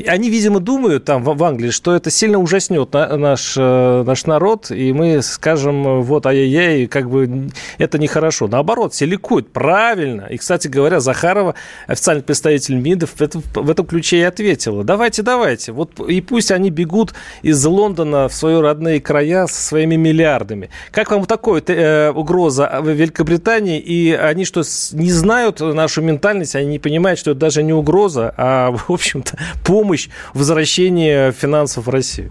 Они, 0.07 0.31
видимо, 0.31 0.61
думают 0.61 1.05
там 1.05 1.23
в 1.23 1.44
Англии, 1.44 1.71
что 1.71 1.94
это 1.94 2.11
сильно 2.11 2.38
ужаснет 2.38 2.92
наш, 2.92 3.55
э, 3.57 4.03
наш 4.07 4.27
народ, 4.27 4.71
и 4.71 4.92
мы 4.92 5.23
скажем, 5.23 6.03
вот, 6.03 6.27
ай-яй-яй, 6.27 6.87
как 6.87 7.11
бы 7.11 7.51
это 7.79 7.99
нехорошо. 7.99 8.47
Наоборот, 8.49 8.94
все 8.94 9.07
ликуют, 9.07 9.53
правильно. 9.53 10.27
И, 10.31 10.37
кстати 10.37 10.68
говоря, 10.68 10.97
Захарова, 11.00 11.54
официальный 11.87 12.22
представитель 12.22 12.76
МИДов, 12.76 13.11
в 13.16 13.20
этом, 13.20 13.42
в 13.54 13.70
этом 13.70 13.87
ключе 13.87 14.18
и 14.18 14.22
ответила. 14.22 14.84
Давайте, 14.84 15.22
давайте. 15.22 15.72
Вот 15.72 15.98
и 16.00 16.20
пусть 16.20 16.50
они 16.50 16.70
бегут 16.70 17.14
из 17.42 17.64
Лондона 17.64 18.28
в 18.28 18.34
свои 18.34 18.54
родные 18.56 19.00
края 19.00 19.46
со 19.46 19.61
своими 19.61 19.96
миллиардами. 19.96 20.70
Как 20.90 21.11
вам 21.11 21.26
такое 21.26 21.62
э, 21.66 22.11
угроза 22.11 22.78
в 22.80 22.88
Великобритании? 22.88 23.78
И 23.78 24.12
они 24.12 24.44
что, 24.44 24.62
не 24.92 25.12
знают 25.12 25.61
нашу 25.61 26.02
ментальность, 26.02 26.56
они 26.56 26.66
не 26.66 26.78
понимают, 26.78 27.18
что 27.18 27.32
это 27.32 27.40
даже 27.40 27.62
не 27.62 27.72
угроза, 27.72 28.34
а, 28.37 28.70
в 28.72 28.90
общем-то, 28.90 29.38
помощь 29.64 30.08
в 30.32 30.38
возвращении 30.38 31.30
финансов 31.32 31.87
в 31.87 31.90
Россию? 31.90 32.30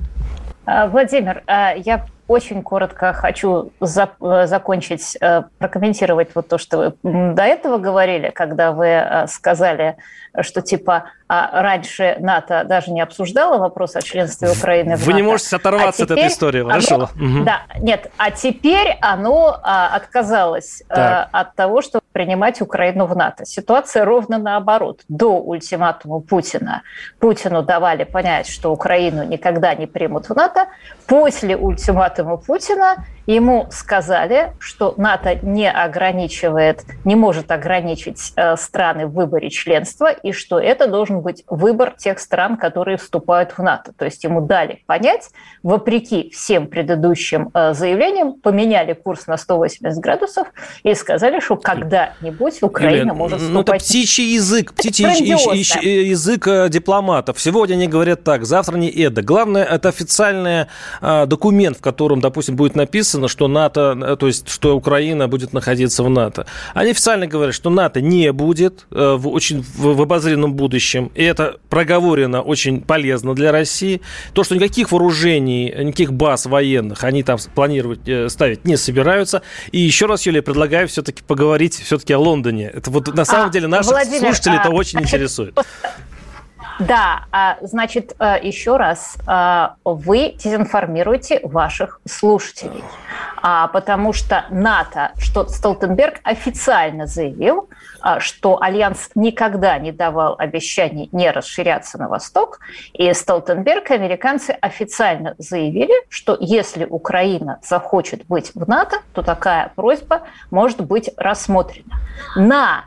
А, 0.65 0.87
Владимир, 0.87 1.43
а, 1.47 1.75
я 1.75 2.05
очень 2.27 2.61
коротко 2.61 3.13
хочу 3.13 3.71
за, 3.79 4.09
э, 4.21 4.47
закончить, 4.47 5.17
э, 5.19 5.43
прокомментировать 5.57 6.29
вот 6.35 6.47
то, 6.47 6.57
что 6.57 6.93
вы 7.03 7.33
до 7.33 7.43
этого 7.43 7.77
говорили, 7.77 8.29
когда 8.29 8.71
вы 8.71 8.87
э, 8.87 9.27
сказали, 9.27 9.97
что 10.43 10.61
типа 10.61 11.11
а 11.29 11.61
раньше 11.61 12.15
НАТО 12.19 12.63
даже 12.63 12.91
не 12.91 13.01
обсуждало 13.01 13.57
вопрос 13.57 13.97
о 13.97 14.01
членстве 14.01 14.49
Украины 14.49 14.95
в 14.95 15.01
Вы 15.01 15.11
НАТО. 15.11 15.15
не 15.17 15.23
можете 15.23 15.55
оторваться 15.57 16.03
а 16.03 16.05
от 16.05 16.11
этой 16.11 16.27
истории, 16.27 16.63
хорошо? 16.63 16.95
Оно, 16.95 17.03
угу. 17.03 17.43
Да, 17.43 17.63
нет, 17.79 18.09
а 18.17 18.31
теперь 18.31 18.97
оно 19.01 19.59
а, 19.61 19.93
отказалось 19.93 20.83
а, 20.89 21.27
от 21.31 21.55
того, 21.55 21.81
чтобы 21.81 22.03
принимать 22.13 22.61
Украину 22.61 23.05
в 23.07 23.15
НАТО. 23.15 23.45
Ситуация 23.45 24.05
ровно 24.05 24.37
наоборот. 24.37 25.01
До 25.09 25.39
ультиматума 25.41 26.21
Путина 26.21 26.83
Путину 27.19 27.61
давали 27.61 28.05
понять, 28.05 28.47
что 28.47 28.71
Украину 28.71 29.23
никогда 29.23 29.75
не 29.75 29.85
примут 29.85 30.29
в 30.29 30.35
НАТО. 30.35 30.67
После 31.07 31.57
ультиматума 31.57 32.37
Путина 32.37 33.05
Ему 33.27 33.67
сказали, 33.71 34.53
что 34.57 34.93
НАТО 34.95 35.35
не 35.41 35.69
ограничивает, 35.69 36.85
не 37.03 37.15
может 37.15 37.51
ограничить 37.51 38.31
э, 38.37 38.55
страны 38.55 39.05
в 39.05 39.11
выборе 39.11 39.49
членства, 39.49 40.09
и 40.09 40.31
что 40.31 40.59
это 40.59 40.87
должен 40.87 41.19
быть 41.19 41.43
выбор 41.47 41.93
тех 41.97 42.19
стран, 42.19 42.55
которые 42.55 42.95
вступают 42.95 43.51
в 43.57 43.59
НАТО. 43.61 43.91
То 43.97 44.05
есть 44.05 44.23
ему 44.23 44.39
дали 44.39 44.81
понять, 44.85 45.31
вопреки 45.61 46.29
всем 46.29 46.67
предыдущим 46.67 47.51
э, 47.53 47.73
заявлениям, 47.73 48.31
поменяли 48.39 48.93
курс 48.93 49.27
на 49.27 49.35
180 49.35 50.01
градусов 50.01 50.47
и 50.83 50.93
сказали, 50.95 51.41
что 51.41 51.57
когда-нибудь 51.57 52.63
Украина 52.63 52.99
Юлия, 52.99 53.13
может 53.13 53.41
вступать. 53.41 53.53
Ну, 53.53 53.75
это 53.75 53.83
птичий 53.83 54.35
язык, 54.35 54.73
птичий 54.73 55.03
язык 56.05 56.47
э, 56.47 56.69
дипломатов. 56.69 57.41
Сегодня 57.41 57.73
они 57.73 57.87
говорят 57.89 58.23
так, 58.23 58.45
завтра 58.45 58.77
не 58.77 58.87
это. 58.89 59.21
Главное, 59.21 59.65
это 59.65 59.89
официальный 59.89 60.67
документ, 61.01 61.77
в 61.77 61.81
котором, 61.81 62.21
допустим, 62.21 62.55
будет 62.55 62.75
написано, 62.75 63.16
написано, 63.17 63.27
что 63.27 63.47
НАТО, 63.47 64.15
то 64.17 64.27
есть, 64.27 64.49
что 64.49 64.75
Украина 64.75 65.27
будет 65.27 65.53
находиться 65.53 66.03
в 66.03 66.09
НАТО. 66.09 66.45
Они 66.73 66.91
официально 66.91 67.27
говорят, 67.27 67.55
что 67.55 67.69
НАТО 67.69 68.01
не 68.01 68.31
будет 68.31 68.85
э, 68.91 69.15
в 69.17 69.27
очень 69.27 69.65
в 69.75 70.01
обозримом 70.01 70.53
будущем. 70.53 71.11
И 71.15 71.23
это 71.23 71.57
проговорено 71.69 72.41
очень 72.41 72.81
полезно 72.81 73.33
для 73.33 73.51
России. 73.51 74.01
То, 74.33 74.43
что 74.43 74.55
никаких 74.55 74.91
вооружений, 74.91 75.73
никаких 75.77 76.13
баз 76.13 76.45
военных 76.45 77.03
они 77.03 77.23
там 77.23 77.37
планировать 77.55 78.07
э, 78.07 78.29
ставить 78.29 78.65
не 78.65 78.77
собираются. 78.77 79.41
И 79.71 79.79
еще 79.79 80.05
раз, 80.05 80.25
Юлия, 80.25 80.41
предлагаю 80.41 80.87
все-таки 80.87 81.23
поговорить 81.23 81.75
все-таки 81.75 82.13
о 82.13 82.19
Лондоне. 82.19 82.71
Это 82.73 82.91
вот 82.91 83.13
на 83.13 83.25
самом 83.25 83.49
а, 83.49 83.51
деле 83.51 83.67
наших 83.67 83.91
Владимир, 83.91 84.19
слушателей 84.19 84.57
а, 84.57 84.61
это 84.61 84.69
очень 84.69 84.99
значит, 84.99 85.13
интересует. 85.13 85.57
Да, 86.79 87.25
а, 87.31 87.57
значит, 87.61 88.15
э, 88.19 88.37
еще 88.41 88.77
раз, 88.77 89.17
э, 89.27 89.67
вы 89.83 90.35
дезинформируете 90.37 91.39
ваших 91.43 92.01
слушателей, 92.05 92.83
а, 93.41 93.67
потому 93.67 94.13
что 94.13 94.45
НАТО, 94.49 95.11
что 95.17 95.47
Столтенберг 95.47 96.19
официально 96.23 97.07
заявил, 97.07 97.69
а, 98.01 98.19
что 98.19 98.61
Альянс 98.61 99.09
никогда 99.15 99.77
не 99.79 99.91
давал 99.91 100.35
обещаний 100.37 101.09
не 101.11 101.31
расширяться 101.31 101.97
на 101.97 102.09
восток, 102.09 102.59
и 102.93 103.11
Столтенберг, 103.11 103.89
американцы 103.89 104.51
официально 104.51 105.33
заявили, 105.39 105.93
что 106.09 106.37
если 106.39 106.85
Украина 106.85 107.59
захочет 107.63 108.25
быть 108.27 108.51
в 108.53 108.67
НАТО, 108.67 108.97
то 109.13 109.23
такая 109.23 109.71
просьба 109.75 110.21
может 110.51 110.81
быть 110.81 111.09
рассмотрена. 111.17 111.95
На 112.35 112.85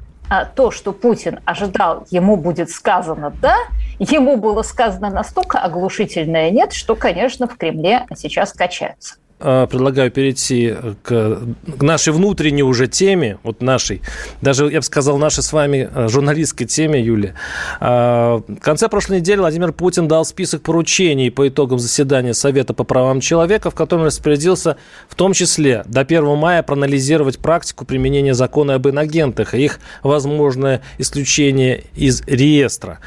то, 0.54 0.70
что 0.70 0.92
Путин 0.92 1.40
ожидал, 1.44 2.06
ему 2.10 2.36
будет 2.36 2.70
сказано 2.70 3.30
«да», 3.42 3.56
ему 3.98 4.36
было 4.36 4.62
сказано 4.62 5.10
настолько 5.10 5.58
оглушительное 5.58 6.50
«нет», 6.50 6.72
что, 6.72 6.94
конечно, 6.94 7.46
в 7.46 7.56
Кремле 7.56 8.06
сейчас 8.16 8.52
качаются. 8.52 9.16
А, 9.42 9.66
предлагаю 9.66 10.10
перейти 10.10 10.74
к, 11.02 11.40
нашей 11.80 12.12
внутренней 12.12 12.62
уже 12.62 12.88
теме, 12.88 13.38
вот 13.42 13.62
нашей, 13.62 14.02
даже, 14.42 14.70
я 14.70 14.80
бы 14.80 14.82
сказал, 14.82 15.16
нашей 15.16 15.42
с 15.42 15.52
вами 15.52 15.88
а, 15.94 16.08
журналистской 16.08 16.66
теме, 16.66 17.00
Юлия. 17.00 17.34
В 17.80 18.42
конце 18.60 18.88
прошлой 18.88 19.20
недели 19.20 19.38
Владимир 19.38 19.72
Путин 19.72 20.08
дал 20.08 20.24
список 20.26 20.62
поручений 20.62 21.30
по 21.30 21.48
итогам 21.48 21.78
заседания 21.78 22.34
Совета 22.34 22.74
по 22.74 22.84
правам 22.84 23.20
человека, 23.20 23.70
в 23.70 23.74
котором 23.74 24.04
распорядился 24.04 24.76
в 25.08 25.14
том 25.14 25.32
числе 25.32 25.84
до 25.86 26.00
1 26.00 26.36
мая 26.36 26.62
проанализировать 26.62 27.38
практику 27.38 27.86
применения 27.86 28.34
закона 28.34 28.74
об 28.74 28.88
инагентах 28.88 29.54
и 29.54 29.64
их 29.64 29.80
возможное 30.02 30.82
исключение 30.98 31.84
из 31.94 32.22
реестра. 32.26 32.98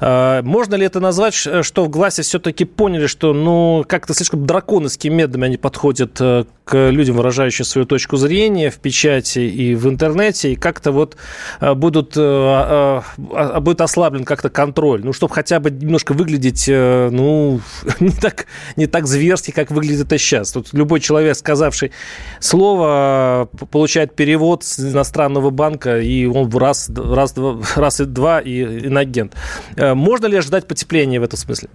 Можно 0.00 0.74
ли 0.74 0.84
это 0.84 1.00
назвать, 1.00 1.34
что 1.34 1.84
в 1.84 1.88
гласе 1.88 2.22
все-таки 2.22 2.64
поняли, 2.64 3.06
что 3.06 3.32
ну 3.32 3.84
как-то 3.88 4.12
слишком 4.12 4.46
драконовскими 4.46 5.14
методами 5.14 5.46
они 5.46 5.56
подходит 5.70 6.20
э, 6.20 6.44
к 6.64 6.90
людям, 6.90 7.16
выражающим 7.16 7.64
свою 7.64 7.86
точку 7.86 8.16
зрения 8.16 8.70
в 8.70 8.78
печати 8.78 9.38
и 9.38 9.76
в 9.76 9.88
интернете, 9.88 10.52
и 10.52 10.56
как-то 10.56 10.90
вот 10.90 11.16
э, 11.60 11.74
будут, 11.74 12.16
э, 12.16 12.20
а, 12.20 13.60
будет 13.60 13.80
ослаблен 13.80 14.24
как-то 14.24 14.50
контроль, 14.50 15.02
ну, 15.04 15.12
чтобы 15.12 15.32
хотя 15.32 15.60
бы 15.60 15.70
немножко 15.70 16.12
выглядеть, 16.12 16.64
ну, 16.66 17.60
не 18.00 18.10
так, 18.10 18.46
не 18.74 18.86
так 18.86 19.06
зверски, 19.06 19.52
как 19.52 19.70
выглядит 19.70 20.06
это 20.06 20.18
сейчас. 20.18 20.50
Тут 20.50 20.72
любой 20.72 20.98
человек, 20.98 21.36
сказавший 21.36 21.92
слово, 22.40 23.48
получает 23.70 24.16
перевод 24.16 24.64
с 24.64 24.80
иностранного 24.80 25.50
банка, 25.50 26.00
и 26.00 26.26
он 26.26 26.50
раз, 26.56 26.90
раз, 26.90 27.34
раз 27.76 28.00
и 28.00 28.04
два, 28.06 28.40
и 28.40 28.88
инагент. 28.88 29.34
Можно 29.76 30.26
ли 30.26 30.36
ожидать 30.36 30.66
потепления 30.66 31.20
в 31.20 31.22
этом 31.22 31.38
смысле? 31.38 31.68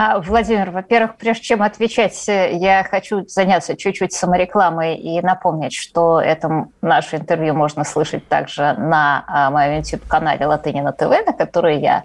А, 0.00 0.20
Владимир, 0.20 0.70
во-первых, 0.70 1.16
прежде 1.16 1.42
чем 1.42 1.60
отвечать, 1.60 2.28
э, 2.28 2.52
я 2.52 2.84
хочу 2.84 3.26
заняться 3.26 3.76
чуть-чуть 3.76 4.12
саморекламой 4.12 4.94
и 4.94 5.20
напомнить, 5.20 5.74
что 5.74 6.20
это 6.20 6.66
наше 6.80 7.16
интервью 7.16 7.52
можно 7.54 7.82
слышать 7.82 8.24
также 8.28 8.74
на 8.74 9.24
а, 9.26 9.50
моем 9.50 9.78
YouTube-канале 9.78 10.46
«Латынина 10.46 10.92
ТВ», 10.92 11.26
на 11.26 11.32
который 11.32 11.80
я 11.80 12.04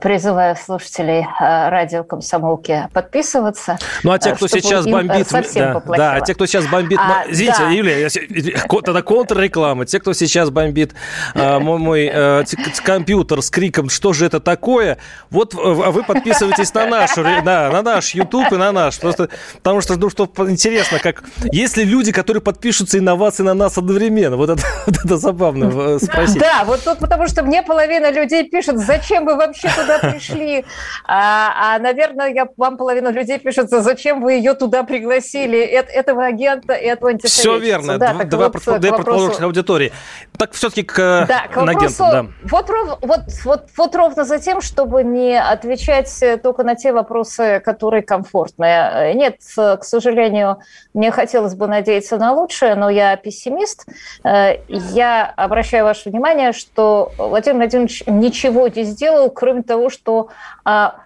призываю 0.00 0.56
слушателей 0.56 1.20
э, 1.20 1.68
радио 1.68 2.04
«Комсомолки» 2.04 2.88
подписываться. 2.92 3.78
Ну, 4.02 4.12
а 4.12 4.18
те, 4.18 4.34
кто 4.34 4.46
сейчас 4.46 4.86
бомбит... 4.86 5.28
Да, 5.30 5.82
да, 5.96 6.12
а 6.14 6.20
те, 6.20 6.34
кто 6.34 6.46
сейчас 6.46 6.66
бомбит... 6.66 6.98
А, 6.98 7.24
Извините, 7.28 7.58
да. 7.58 7.70
Юлия, 7.70 8.08
тогда 8.84 9.02
контрреклама. 9.02 9.86
Те, 9.86 10.00
кто 10.00 10.12
сейчас 10.12 10.50
бомбит 10.50 10.94
мой, 11.34 11.78
мой 11.78 12.12
компьютер 12.84 13.42
с 13.42 13.50
криком 13.50 13.88
«Что 13.88 14.12
же 14.12 14.26
это 14.26 14.40
такое?», 14.40 14.98
вот 15.30 15.54
а 15.54 15.90
вы 15.90 16.02
подписывайтесь 16.04 16.72
на 16.74 16.86
наш, 16.86 17.14
да, 17.14 17.70
на 17.70 17.82
наш 17.82 18.14
YouTube 18.14 18.52
и 18.52 18.56
на 18.56 18.72
наш. 18.72 18.98
Просто, 18.98 19.28
потому 19.56 19.80
что, 19.80 19.96
ну, 19.96 20.10
что 20.10 20.28
интересно, 20.48 20.98
как... 20.98 21.22
Есть 21.50 21.76
ли 21.76 21.84
люди, 21.84 22.12
которые 22.12 22.42
подпишутся 22.42 22.98
инновации 22.98 23.42
на 23.42 23.54
нас 23.54 23.78
одновременно? 23.78 24.36
Вот 24.36 24.50
это, 24.50 24.62
вот 24.86 24.96
это 25.04 25.16
забавно 25.16 25.98
спросить. 25.98 26.40
Да, 26.40 26.64
вот 26.64 26.84
тут 26.84 26.98
потому 26.98 27.26
что 27.26 27.42
мне 27.42 27.62
половина 27.62 28.10
людей 28.10 28.48
пишет, 28.48 28.78
зачем 28.78 29.24
вы 29.24 29.36
вообще 29.36 29.61
вообще 29.62 29.80
туда 29.80 29.98
пришли? 29.98 30.64
А, 31.04 31.74
а 31.74 31.78
наверное, 31.78 32.32
я, 32.32 32.46
вам 32.56 32.76
половина 32.76 33.08
людей 33.08 33.38
пишется, 33.38 33.82
зачем 33.82 34.20
вы 34.22 34.34
ее 34.34 34.54
туда 34.54 34.82
пригласили, 34.82 35.58
этого 35.58 36.24
агента 36.24 36.74
и 36.74 36.84
этого 36.84 37.10
антисоветчицу. 37.10 37.40
Все 37.40 37.58
верно, 37.58 37.98
да, 37.98 38.14
два, 38.24 38.48
два, 38.48 38.98
вот, 38.98 39.40
аудитории. 39.40 39.92
Так 40.38 40.52
все-таки 40.52 40.82
к, 40.82 40.96
да, 41.28 41.46
к 41.52 41.56
вопросу, 41.56 41.98
да. 41.98 42.26
вот, 42.42 42.70
вот, 43.00 43.20
вот, 43.44 43.68
вот 43.76 43.94
ровно 43.96 44.24
за 44.24 44.38
тем, 44.38 44.60
чтобы 44.60 45.04
не 45.04 45.40
отвечать 45.40 46.12
только 46.42 46.62
на 46.62 46.74
те 46.74 46.92
вопросы, 46.92 47.60
которые 47.64 48.02
комфортные. 48.02 49.14
Нет, 49.14 49.36
к 49.56 49.82
сожалению, 49.82 50.58
мне 50.94 51.10
хотелось 51.10 51.54
бы 51.54 51.66
надеяться 51.66 52.16
на 52.16 52.32
лучшее, 52.32 52.74
но 52.74 52.90
я 52.90 53.16
пессимист. 53.16 53.86
Я 54.24 55.32
обращаю 55.36 55.84
ваше 55.84 56.10
внимание, 56.10 56.52
что 56.52 57.12
Владимир 57.18 57.58
Владимирович 57.58 58.02
ничего 58.06 58.68
не 58.68 58.84
сделал, 58.84 59.30
кроме 59.30 59.51
кроме 59.52 59.62
того, 59.62 59.90
что 59.90 60.28
а, 60.64 61.00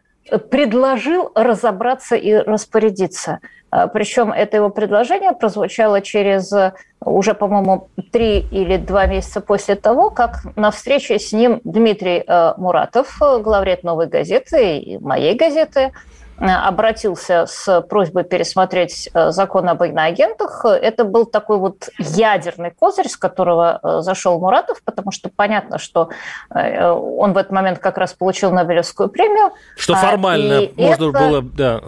предложил 0.51 1.33
разобраться 1.35 2.15
и 2.15 2.33
распорядиться. 2.33 3.41
А, 3.71 3.89
Причем 3.89 4.33
это 4.33 4.57
его 4.57 4.71
предложение 4.71 5.33
прозвучало 5.33 6.01
через 6.01 6.53
уже, 7.01 7.35
по-моему, 7.35 7.89
три 8.13 8.39
или 8.39 8.77
два 8.77 9.07
месяца 9.07 9.41
после 9.41 9.75
того, 9.75 10.11
как 10.11 10.43
на 10.57 10.71
встрече 10.71 11.19
с 11.19 11.33
ним 11.33 11.61
Дмитрий 11.65 12.23
а, 12.27 12.55
Муратов, 12.57 13.19
главред 13.19 13.83
«Новой 13.83 14.07
газеты» 14.07 14.79
и 14.79 14.99
моей 14.99 15.35
газеты, 15.35 15.91
Э, 15.91 15.91
обратился 16.39 17.47
с 17.47 17.81
просьбой 17.83 18.25
пересмотреть 18.25 19.09
э, 19.13 19.31
закон 19.31 19.69
об 19.69 19.83
иноагентах. 19.83 20.65
Это 20.65 21.05
был 21.05 21.25
такой 21.25 21.59
вот 21.59 21.89
ядерный 21.99 22.71
козырь, 22.71 23.09
с 23.09 23.17
которого 23.17 23.81
э, 23.83 24.01
зашел 24.03 24.39
Муратов, 24.39 24.83
потому 24.85 25.13
что 25.13 25.31
понятно, 25.35 25.79
что 25.79 26.11
он 26.51 27.33
в 27.33 27.39
этот 27.39 27.53
момент 27.53 27.79
как 27.79 27.99
раз 27.99 28.13
получил 28.13 28.51
Нобелевскую 28.53 29.09
премию. 29.09 29.53
Что 29.77 29.95
а, 29.95 29.97
формально 29.97 30.61
и 30.61 30.87
можно 30.87 31.11
это... 31.11 31.19
было, 31.19 31.43
да, 31.43 31.81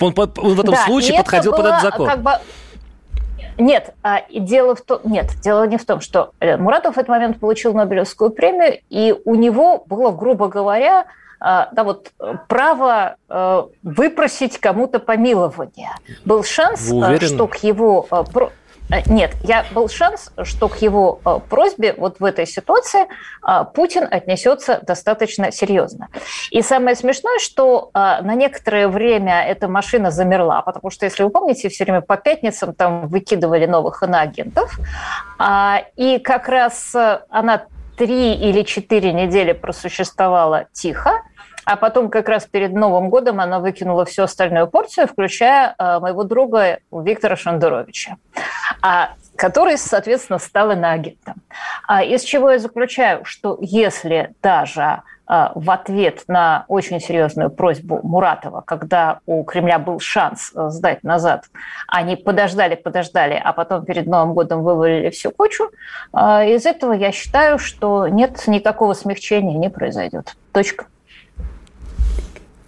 он, 0.00 0.14
он 0.16 0.54
в 0.54 0.60
этом 0.60 0.74
да, 0.74 0.84
случае 0.84 1.18
подходил 1.18 1.52
под 1.52 1.66
этот 1.66 1.82
закон. 1.82 2.06
Как 2.06 2.20
бы 2.20 2.32
нет, 3.58 3.94
а, 4.02 4.22
дело 4.30 4.76
в 4.76 4.82
том, 4.82 5.00
нет, 5.04 5.26
дело 5.42 5.66
не 5.66 5.76
в 5.76 5.84
том, 5.84 6.00
что 6.00 6.32
Муратов 6.40 6.94
в 6.94 6.98
этот 6.98 7.08
момент 7.08 7.40
получил 7.40 7.74
Нобелевскую 7.74 8.30
премию, 8.30 8.78
и 8.88 9.14
у 9.24 9.34
него 9.34 9.82
было, 9.86 10.12
грубо 10.12 10.48
говоря, 10.48 11.06
да, 11.40 11.84
вот, 11.84 12.10
э, 12.20 12.34
право 12.48 13.16
э, 13.28 13.62
выпросить 13.82 14.58
кому-то 14.58 14.98
помилование. 14.98 15.92
Был 16.24 16.42
шанс, 16.42 16.90
э, 16.90 17.20
что 17.20 17.46
к 17.46 17.56
его... 17.56 18.06
Нет, 19.04 19.32
я 19.44 19.66
был 19.72 19.90
шанс, 19.90 20.32
что 20.44 20.68
к 20.68 20.78
его 20.78 21.20
просьбе 21.50 21.94
вот 21.98 22.20
в 22.20 22.24
этой 22.24 22.46
ситуации 22.46 23.00
Путин 23.74 24.08
отнесется 24.10 24.80
достаточно 24.82 25.52
серьезно. 25.52 26.08
И 26.50 26.62
самое 26.62 26.96
смешное, 26.96 27.38
что 27.38 27.90
на 27.92 28.34
некоторое 28.34 28.88
время 28.88 29.44
эта 29.46 29.68
машина 29.68 30.10
замерла, 30.10 30.62
потому 30.62 30.88
что, 30.88 31.04
если 31.04 31.22
вы 31.22 31.28
помните, 31.28 31.68
все 31.68 31.84
время 31.84 32.00
по 32.00 32.16
пятницам 32.16 32.72
там 32.72 33.08
выкидывали 33.08 33.66
новых 33.66 34.02
иноагентов, 34.02 34.78
а, 35.38 35.82
и 35.96 36.18
как 36.18 36.48
раз 36.48 36.96
она 37.28 37.66
три 37.98 38.34
или 38.34 38.62
четыре 38.62 39.12
недели 39.12 39.52
просуществовала 39.52 40.66
тихо, 40.72 41.22
а 41.64 41.76
потом 41.76 42.08
как 42.08 42.28
раз 42.28 42.46
перед 42.46 42.72
Новым 42.72 43.10
годом 43.10 43.40
она 43.40 43.58
выкинула 43.58 44.04
всю 44.06 44.22
остальную 44.22 44.68
порцию, 44.68 45.08
включая 45.08 45.74
э, 45.76 45.98
моего 45.98 46.22
друга 46.22 46.78
Виктора 46.90 47.36
Шандеровича, 47.36 48.16
а, 48.80 49.10
который, 49.36 49.76
соответственно, 49.76 50.38
стал 50.38 50.70
иноагентом. 50.70 51.42
А, 51.86 52.02
из 52.02 52.22
чего 52.22 52.52
я 52.52 52.58
заключаю, 52.58 53.24
что 53.24 53.58
если 53.60 54.32
даже 54.42 55.02
в 55.28 55.70
ответ 55.70 56.24
на 56.26 56.64
очень 56.68 57.00
серьезную 57.00 57.50
просьбу 57.50 58.00
Муратова, 58.02 58.62
когда 58.62 59.20
у 59.26 59.44
Кремля 59.44 59.78
был 59.78 60.00
шанс 60.00 60.52
э, 60.54 60.70
сдать 60.70 61.04
назад, 61.04 61.44
они 61.86 62.16
подождали, 62.16 62.74
подождали, 62.74 63.40
а 63.42 63.52
потом 63.52 63.84
перед 63.84 64.06
Новым 64.06 64.34
годом 64.34 64.62
вывалили 64.62 65.10
всю 65.10 65.30
кучу, 65.30 65.70
из 66.14 66.66
этого 66.66 66.92
я 66.92 67.12
считаю, 67.12 67.58
что 67.58 68.08
нет 68.08 68.46
никакого 68.46 68.94
смягчения 68.94 69.58
не 69.58 69.70
произойдет. 69.70 70.36
Точка. 70.52 70.86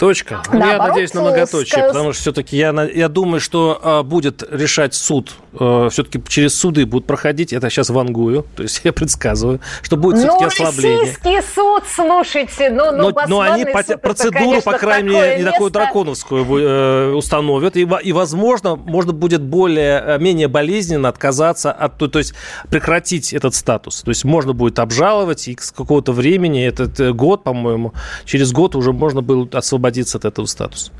Точка. 0.01 0.43
Ну, 0.51 0.59
Наоборот, 0.59 0.81
я 0.81 0.89
надеюсь 0.89 1.13
на 1.13 1.21
многоточие, 1.21 1.79
сказ... 1.83 1.93
потому 1.93 2.13
что 2.15 2.23
все-таки 2.23 2.57
я, 2.57 2.73
я 2.85 3.09
думаю, 3.11 3.39
что 3.39 3.79
а, 3.83 4.03
будет 4.03 4.43
решать 4.51 4.95
суд. 4.95 5.35
А, 5.59 5.89
все-таки 5.91 6.23
через 6.27 6.55
суды 6.55 6.87
будут 6.87 7.07
проходить. 7.07 7.53
Это 7.53 7.69
сейчас 7.71 7.91
вангую, 7.91 8.47
то 8.57 8.63
есть 8.63 8.81
я 8.85 8.93
предсказываю, 8.93 9.61
что 9.83 9.97
будет 9.97 10.17
ну, 10.17 10.39
все-таки 10.39 10.45
ослабление. 10.63 11.01
российский 11.01 11.55
суд, 11.55 11.83
слушайте, 11.89 12.71
ну, 12.71 12.93
ну, 12.93 13.11
но, 13.11 13.23
но 13.27 13.41
они 13.41 13.65
суд, 13.65 14.01
процедуру, 14.01 14.31
это, 14.31 14.45
конечно, 14.45 14.73
по 14.73 14.79
крайней 14.79 15.11
мере, 15.11 15.39
не 15.39 15.45
такую 15.45 15.71
драконовскую 15.71 16.45
э, 16.45 17.13
установят. 17.13 17.77
И, 17.77 17.89
и, 18.03 18.13
возможно, 18.13 18.77
можно 18.77 19.13
будет 19.13 19.43
более, 19.43 20.03
э, 20.07 20.19
менее 20.19 20.49
болезненно 20.49 21.09
отказаться 21.09 21.73
от, 21.73 21.99
то, 21.99 22.09
то 22.09 22.19
есть 22.19 22.35
прекратить 22.69 23.33
этот 23.33 23.55
статус. 23.55 24.03
То 24.03 24.11
есть 24.11 24.25
можно 24.25 24.53
будет 24.53 24.79
обжаловать, 24.79 25.49
и 25.49 25.57
с 25.61 25.73
какого-то 25.73 26.13
времени, 26.13 26.65
этот 26.65 26.99
э, 27.01 27.13
год, 27.13 27.45
по-моему, 27.45 27.93
через 28.25 28.53
год 28.53 28.77
уже 28.77 28.93
можно 28.93 29.21
было 29.21 29.49
освободить 29.53 29.81
освободиться 29.81 30.19
от 30.19 30.25
этого 30.25 30.47
статуса. 30.47 30.93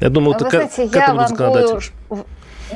Я 0.00 0.10
думаю, 0.10 0.36
Вы 0.38 0.46
это 0.46 0.50
знаете, 0.50 0.88
к, 0.88 0.92
к 0.92 0.96
этому 0.96 1.20
вангую, 1.20 1.82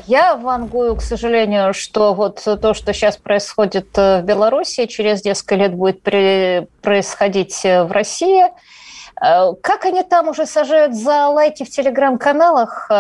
я 0.07 0.37
вангую, 0.37 0.96
к 0.96 1.03
сожалению, 1.03 1.74
что 1.74 2.14
вот 2.14 2.42
то, 2.44 2.74
что 2.74 2.92
сейчас 2.92 3.16
происходит 3.16 3.88
э, 3.96 4.20
в 4.20 4.24
Беларуси, 4.24 4.87
через 4.87 5.24
несколько 5.24 5.57
лет 5.57 5.74
будет 5.74 6.03
при, 6.03 6.68
происходить 6.83 7.64
э, 7.64 7.85
в 7.85 7.92
России. 7.92 8.46
Э, 9.20 9.53
как 9.61 9.85
они 9.85 10.03
там 10.03 10.29
уже 10.29 10.46
сажают 10.46 10.94
за 10.94 11.29
лайки 11.29 11.64
в 11.64 11.70
телеграм-каналах? 11.70 12.90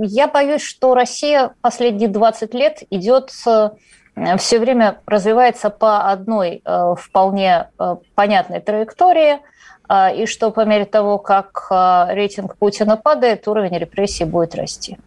Я 0.00 0.28
боюсь, 0.28 0.62
что 0.62 0.94
Россия 0.94 1.54
последние 1.60 2.08
20 2.08 2.54
лет 2.54 2.82
идет 2.90 3.30
все 3.30 4.58
время 4.58 5.00
развивается 5.04 5.68
по 5.68 6.10
одной 6.10 6.62
вполне 6.96 7.68
понятной 8.14 8.60
траектории– 8.60 9.40
и 9.88 10.26
что 10.26 10.50
по 10.50 10.64
мере 10.64 10.84
того, 10.84 11.18
как 11.18 11.66
а, 11.70 12.08
рейтинг 12.12 12.56
Путина 12.56 12.96
падает, 12.96 13.46
уровень 13.48 13.78
репрессий 13.78 14.24
будет 14.24 14.54
расти. 14.54 14.98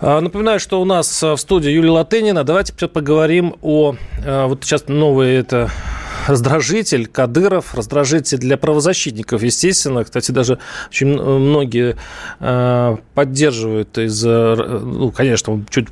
А, 0.00 0.20
напоминаю, 0.20 0.60
что 0.60 0.80
у 0.80 0.84
нас 0.84 1.22
в 1.22 1.36
студии 1.36 1.70
Юлия 1.70 1.90
Латынина. 1.90 2.44
Давайте 2.44 2.72
поговорим 2.88 3.56
о... 3.62 3.94
Вот 4.24 4.64
сейчас 4.64 4.88
новый 4.88 5.34
это 5.34 5.70
раздражитель 6.26 7.06
Кадыров, 7.06 7.74
раздражитель 7.74 8.38
для 8.38 8.56
правозащитников, 8.56 9.42
естественно. 9.42 10.04
Кстати, 10.04 10.30
даже 10.30 10.58
очень 10.88 11.20
многие 11.20 11.96
поддерживают 13.14 13.98
из... 13.98 14.22
Ну, 14.24 15.10
конечно, 15.10 15.54
он 15.54 15.66
чуть 15.68 15.88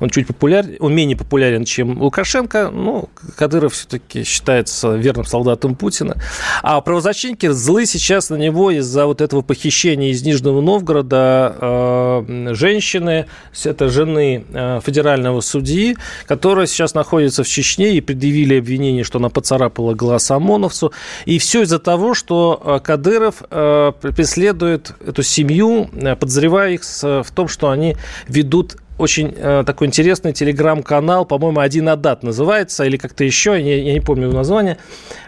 он 0.00 0.10
чуть 0.10 0.26
популярен, 0.26 0.76
он 0.80 0.94
менее 0.94 1.16
популярен, 1.16 1.64
чем 1.64 2.00
Лукашенко. 2.00 2.70
Ну, 2.70 3.08
Кадыров 3.36 3.72
все-таки 3.74 4.24
считается 4.24 4.94
верным 4.94 5.26
солдатом 5.26 5.74
Путина. 5.74 6.16
А 6.62 6.80
правозащитники 6.80 7.48
злы 7.48 7.86
сейчас 7.86 8.30
на 8.30 8.36
него 8.36 8.70
из-за 8.70 9.06
вот 9.06 9.20
этого 9.20 9.42
похищения 9.42 10.10
из 10.10 10.22
Нижнего 10.22 10.60
Новгорода 10.60 11.56
э, 11.60 12.54
женщины, 12.54 13.26
это 13.64 13.88
жены 13.88 14.44
э, 14.52 14.80
федерального 14.84 15.40
судьи, 15.40 15.96
которая 16.26 16.66
сейчас 16.66 16.94
находится 16.94 17.44
в 17.44 17.48
Чечне 17.48 17.94
и 17.94 18.00
предъявили 18.00 18.58
обвинение, 18.58 19.04
что 19.04 19.18
она 19.18 19.28
поцарапала 19.28 19.94
глаз 19.94 20.30
ОМОНовцу. 20.30 20.92
И 21.24 21.38
все 21.38 21.62
из-за 21.62 21.78
того, 21.78 22.14
что 22.14 22.60
э, 22.64 22.80
Кадыров 22.82 23.42
э, 23.50 23.92
преследует 24.00 24.92
эту 25.04 25.22
семью, 25.22 25.90
подозревая 26.18 26.72
их 26.72 26.82
в 26.82 27.30
том, 27.34 27.48
что 27.48 27.70
они 27.70 27.96
ведут 28.26 28.76
очень 28.98 29.32
э, 29.36 29.62
такой 29.64 29.86
интересный 29.86 30.32
телеграм-канал, 30.32 31.24
по-моему, 31.24 31.60
«Один 31.60 31.88
Адат» 31.88 32.22
называется, 32.22 32.84
или 32.84 32.96
как-то 32.96 33.24
еще, 33.24 33.52
я, 33.52 33.82
я 33.82 33.92
не 33.92 34.00
помню 34.00 34.30
название. 34.32 34.78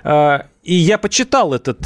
Э, 0.04 0.40
и 0.62 0.74
я 0.74 0.98
почитал 0.98 1.54
этот 1.54 1.78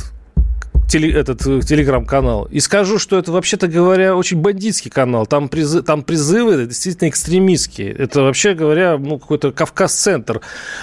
теле, 0.89 1.13
этот 1.13 1.47
э, 1.47 1.61
телеграм-канал. 1.61 2.49
И 2.51 2.61
скажу, 2.61 2.99
что 2.99 3.19
это, 3.19 3.33
вообще-то 3.33 3.69
говоря, 3.69 4.17
очень 4.17 4.41
бандитский 4.41 4.91
канал. 4.91 5.27
Там, 5.27 5.49
призы, 5.49 5.83
там 5.83 6.03
призывы 6.03 6.67
действительно 6.67 7.09
экстремистские. 7.09 7.93
Это, 7.93 8.23
вообще 8.23 8.55
говоря, 8.55 8.97
ну, 8.99 9.19
какой-то 9.19 9.53
Кавказ-центр 9.53 10.41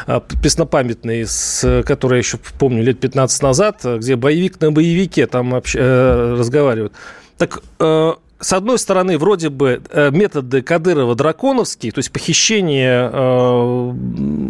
э, 0.08 0.20
преснопамятный, 0.42 1.26
с, 1.26 1.84
который 1.86 2.16
я 2.16 2.20
еще 2.20 2.38
помню 2.60 2.84
лет 2.84 3.00
15 3.00 3.42
назад, 3.42 3.84
где 3.84 4.16
боевик 4.16 4.60
на 4.62 4.72
боевике 4.72 5.28
там 5.28 5.52
вообще, 5.52 5.80
э, 5.82 6.36
разговаривают. 6.38 6.94
Так 7.38 7.62
э, 7.80 8.14
с 8.42 8.54
одной 8.54 8.80
стороны, 8.80 9.18
вроде 9.18 9.50
бы 9.50 9.82
э, 9.90 10.10
методы 10.12 10.62
Кадырова 10.62 11.16
драконовские, 11.16 11.92
то 11.92 12.00
есть 12.00 12.12
похищение 12.12 13.10
э, 13.14 13.94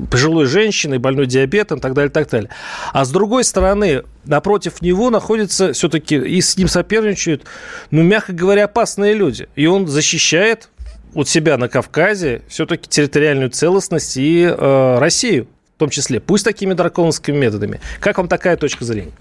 пожилой 0.10 0.46
женщины, 0.46 0.98
больной 0.98 1.28
диабетом 1.28 1.80
так 1.80 1.94
далее, 1.94 2.10
так 2.10 2.30
далее. 2.30 2.50
А 2.94 3.04
с 3.04 3.12
другой 3.12 3.44
стороны, 3.44 4.04
напротив 4.26 4.82
него 4.82 5.10
находятся 5.10 5.74
все-таки 5.74 6.16
и 6.16 6.42
с 6.42 6.58
ним 6.58 6.70
соперничают, 6.70 7.44
ну, 7.92 8.02
мягко 8.02 8.32
говоря, 8.32 8.66
опасные 8.66 9.14
люди. 9.14 9.50
И 9.56 9.68
он 9.68 9.88
защищает 9.88 10.70
от 11.14 11.28
себя 11.28 11.58
на 11.58 11.68
Кавказе 11.68 12.44
все-таки 12.48 12.88
территориальную 12.90 13.50
целостность 13.50 14.16
и 14.16 14.44
э, 14.44 14.98
Россию 15.00 15.48
в 15.76 15.80
том 15.82 15.90
числе, 15.90 16.20
пусть 16.20 16.46
такими 16.46 16.74
драконовскими 16.74 17.36
методами. 17.36 17.82
Как 18.00 18.18
вам 18.18 18.28
такая 18.28 18.56
точка 18.56 18.86
зрения? 18.86 19.12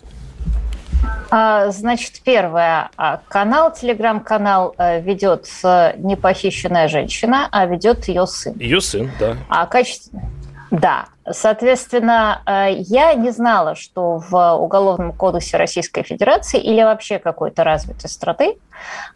А, 1.30 1.70
значит, 1.70 2.20
первое. 2.24 2.90
А, 2.96 3.20
канал, 3.28 3.72
телеграм-канал 3.72 4.74
э, 4.76 5.00
ведет 5.00 5.46
не 5.98 6.16
похищенная 6.16 6.88
женщина, 6.88 7.48
а 7.50 7.66
ведет 7.66 8.08
ее 8.08 8.26
сын. 8.26 8.54
Ее 8.58 8.80
сын, 8.80 9.10
да. 9.18 9.36
А 9.48 9.66
качество... 9.66 10.20
Да, 10.70 11.06
соответственно, 11.28 12.42
э, 12.46 12.74
я 12.74 13.14
не 13.14 13.30
знала, 13.30 13.74
что 13.74 14.18
в 14.18 14.54
Уголовном 14.54 15.12
кодексе 15.12 15.56
Российской 15.56 16.02
Федерации 16.02 16.60
или 16.60 16.82
вообще 16.82 17.18
какой-то 17.18 17.64
развитой 17.64 18.08
страны 18.08 18.56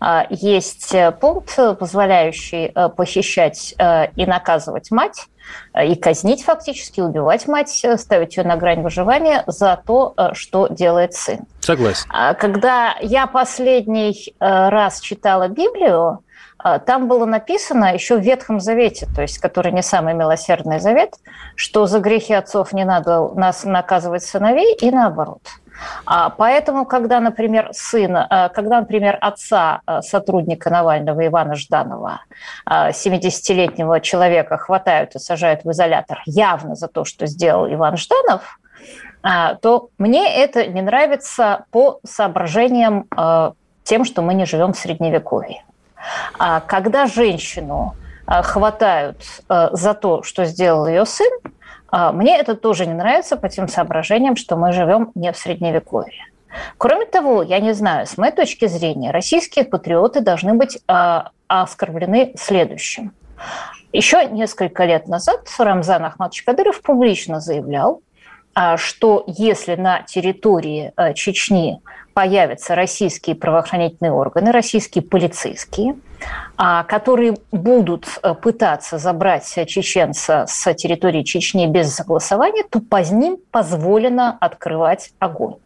э, 0.01 0.23
есть 0.31 0.95
пункт, 1.21 1.57
позволяющий 1.79 2.73
похищать 2.97 3.75
и 4.17 4.27
наказывать 4.27 4.91
мать 4.91 5.29
Э, 5.73 5.87
и 5.87 5.95
казнить 5.95 6.45
фактически, 6.45 7.01
убивать 7.01 7.47
мать, 7.47 7.81
э, 7.85 7.97
ставить 7.97 8.37
ее 8.37 8.45
на 8.45 8.57
грань 8.57 8.83
выживания 8.83 9.45
за 9.47 9.81
то, 9.85 10.15
э, 10.17 10.31
что 10.35 10.69
делает 10.69 11.15
сын. 11.15 11.41
Согласен. 11.61 12.07
А 12.11 12.35
когда 12.35 12.97
я 13.01 13.27
последний 13.27 14.35
раз 14.39 15.01
читала 15.01 15.49
Библию, 15.49 16.24
там 16.87 17.09
было 17.09 17.27
написано 17.27 17.95
еще 17.95 18.17
в 18.17 18.21
Ветхом 18.21 18.61
Завете, 18.61 19.07
то 19.15 19.23
есть 19.23 19.39
который 19.39 19.73
не 19.73 19.83
самый 19.83 20.15
милосердный 20.15 20.81
завет, 20.81 21.15
что 21.57 21.87
за 21.87 22.01
грехи 22.01 22.35
отцов 22.35 22.73
не 22.73 22.85
надо 22.85 23.29
нас 23.35 23.65
наказывать 23.65 24.23
сыновей 24.23 24.75
и 24.75 24.91
наоборот– 24.91 25.41
а, 26.07 26.31
поэтому, 26.31 26.87
когда, 26.87 27.21
например, 27.21 27.69
сын, 27.73 28.17
э, 28.17 28.49
когда, 28.55 28.81
например, 28.81 29.19
отца 29.21 29.81
сотрудника 30.01 30.71
Навального 30.71 31.27
Ивана 31.27 31.55
Жданова, 31.55 32.21
70-летнего 32.69 33.99
э, 33.99 34.01
человека, 34.01 34.57
хватают 34.57 35.15
и 35.15 35.19
сажают 35.19 35.65
в 35.65 35.71
изолятор 35.71 36.23
явно 36.27 36.75
за 36.75 36.89
то, 36.89 37.05
что 37.05 37.27
сделал 37.27 37.73
Иван 37.73 37.97
Жданов, 37.97 38.59
то 39.63 39.89
мне 39.97 40.37
это 40.37 40.67
не 40.67 40.83
нравится 40.83 41.65
по 41.71 41.99
соображениям 42.05 43.09
тем, 43.83 44.05
что 44.05 44.21
мы 44.21 44.35
не 44.35 44.45
живем 44.45 44.75
в 44.75 44.79
Средневековье. 44.79 45.65
А 46.39 46.61
когда 46.61 47.07
женщину 47.07 47.95
хватают 48.27 49.23
за 49.49 49.95
то, 49.95 50.23
что 50.23 50.45
сделал 50.45 50.87
ее 50.87 51.05
сын, 51.05 51.31
а, 51.97 52.11
мне 52.11 52.39
это 52.39 52.57
тоже 52.57 52.87
не 52.87 52.95
нравится 52.95 53.37
по 53.37 53.49
тем 53.49 53.69
соображениям, 53.69 54.35
что 54.35 54.57
мы 54.57 54.73
живем 54.73 55.13
не 55.15 55.31
в 55.31 55.37
Средневековье. 55.37 56.25
Кроме 56.77 57.07
того, 57.07 57.43
я 57.43 57.61
не 57.61 57.73
знаю, 57.73 58.07
с 58.07 58.19
моей 58.19 58.33
точки 58.33 58.67
зрения, 58.67 59.13
российские 59.13 59.65
патриоты 59.65 60.21
должны 60.21 60.55
быть 60.55 60.81
оскорблены 61.47 62.33
следующим. 62.37 63.13
Еще 63.93 64.27
несколько 64.27 64.85
лет 64.87 65.07
назад 65.07 65.49
Рамзан 65.57 66.05
Ахмадович 66.05 66.43
Кадыров 66.43 66.83
публично 66.83 67.39
заявлял, 67.39 68.03
что 68.77 69.23
если 69.29 69.77
на 69.77 70.03
территории 70.03 70.93
Чечни 71.15 71.81
появятся 72.15 72.75
российские 72.75 73.37
правоохранительные 73.37 74.13
органы, 74.13 74.53
российские 74.53 75.03
полицейские, 75.03 75.97
а, 76.57 76.85
которые 76.85 77.37
будут 77.53 78.07
э, 78.23 78.35
пытаться 78.35 78.99
забрать 78.99 79.47
чеченца 79.67 80.47
с 80.49 80.73
территории 80.75 81.23
Чечни 81.23 81.67
без 81.67 81.95
согласования, 81.95 82.63
то 82.63 82.81
по 82.81 83.03
ним 83.03 83.39
позволено 83.51 84.39
открывать 84.41 85.13
огонь. 85.19 85.57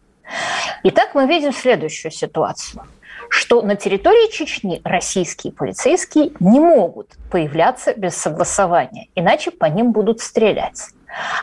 Итак, 0.83 1.11
мы 1.15 1.27
видим 1.27 1.53
следующую 1.53 2.11
ситуацию 2.11 2.83
что 3.31 3.61
на 3.61 3.77
территории 3.77 4.31
Чечни 4.33 4.81
российские 4.85 5.53
полицейские 5.53 6.31
не 6.41 6.61
могут 6.61 7.11
появляться 7.31 7.93
без 7.95 8.17
согласования, 8.17 9.09
иначе 9.15 9.51
по 9.51 9.67
ним 9.67 9.93
будут 9.93 10.21
стрелять. 10.21 10.89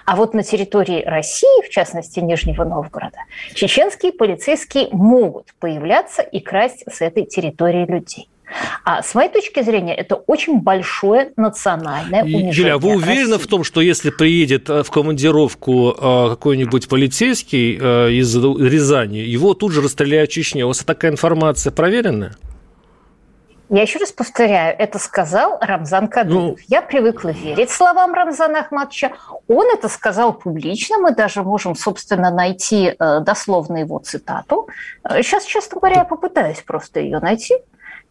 А 0.05 0.15
вот 0.15 0.33
на 0.33 0.43
территории 0.43 1.03
России, 1.03 1.65
в 1.65 1.69
частности 1.69 2.19
Нижнего 2.19 2.63
Новгорода, 2.63 3.17
чеченские 3.53 4.11
полицейские 4.11 4.89
могут 4.91 5.53
появляться 5.59 6.21
и 6.21 6.39
красть 6.39 6.83
с 6.89 7.01
этой 7.01 7.25
территории 7.25 7.85
людей. 7.85 8.29
А 8.83 9.01
с 9.01 9.15
моей 9.15 9.29
точки 9.29 9.61
зрения, 9.63 9.95
это 9.95 10.15
очень 10.15 10.61
большое 10.61 11.31
национальное 11.35 12.23
унижение. 12.23 12.51
Юля, 12.51 12.73
а 12.75 12.77
вы 12.77 12.95
уверены 12.95 13.33
России. 13.33 13.43
в 13.43 13.47
том, 13.47 13.63
что 13.63 13.81
если 13.81 14.11
приедет 14.11 14.69
э, 14.69 14.83
в 14.83 14.91
командировку 14.91 15.91
э, 15.91 16.29
какой-нибудь 16.29 16.87
полицейский 16.87 17.77
э, 17.79 18.11
из 18.11 18.35
Рязани, 18.35 19.17
его 19.17 19.53
тут 19.55 19.71
же 19.71 19.81
расстреляют 19.81 20.29
в 20.29 20.33
Чечне? 20.33 20.63
У 20.63 20.67
вас 20.67 20.83
такая 20.83 21.11
информация 21.11 21.71
проверенная? 21.71 22.35
Я 23.69 23.81
еще 23.81 23.99
раз 23.99 24.11
повторяю, 24.11 24.75
это 24.77 24.99
сказал 24.99 25.57
Рамзан 25.59 26.07
Кадыров. 26.07 26.43
Ну, 26.43 26.57
Я 26.67 26.81
привыкла 26.81 27.29
верить 27.29 27.71
словам 27.71 28.13
Рамзана 28.13 28.59
Ахматовича. 28.59 29.11
Он 29.47 29.65
это 29.73 29.89
сказал 29.89 30.33
публично. 30.33 30.97
Мы 30.99 31.15
даже 31.15 31.41
можем, 31.41 31.75
собственно, 31.75 32.29
найти 32.29 32.95
дословно 32.99 33.77
его 33.77 33.99
цитату. 33.99 34.69
Сейчас, 35.03 35.45
честно 35.45 35.79
говоря, 35.79 35.99
я 35.99 36.03
попытаюсь 36.03 36.61
просто 36.61 36.99
ее 36.99 37.19
найти 37.19 37.55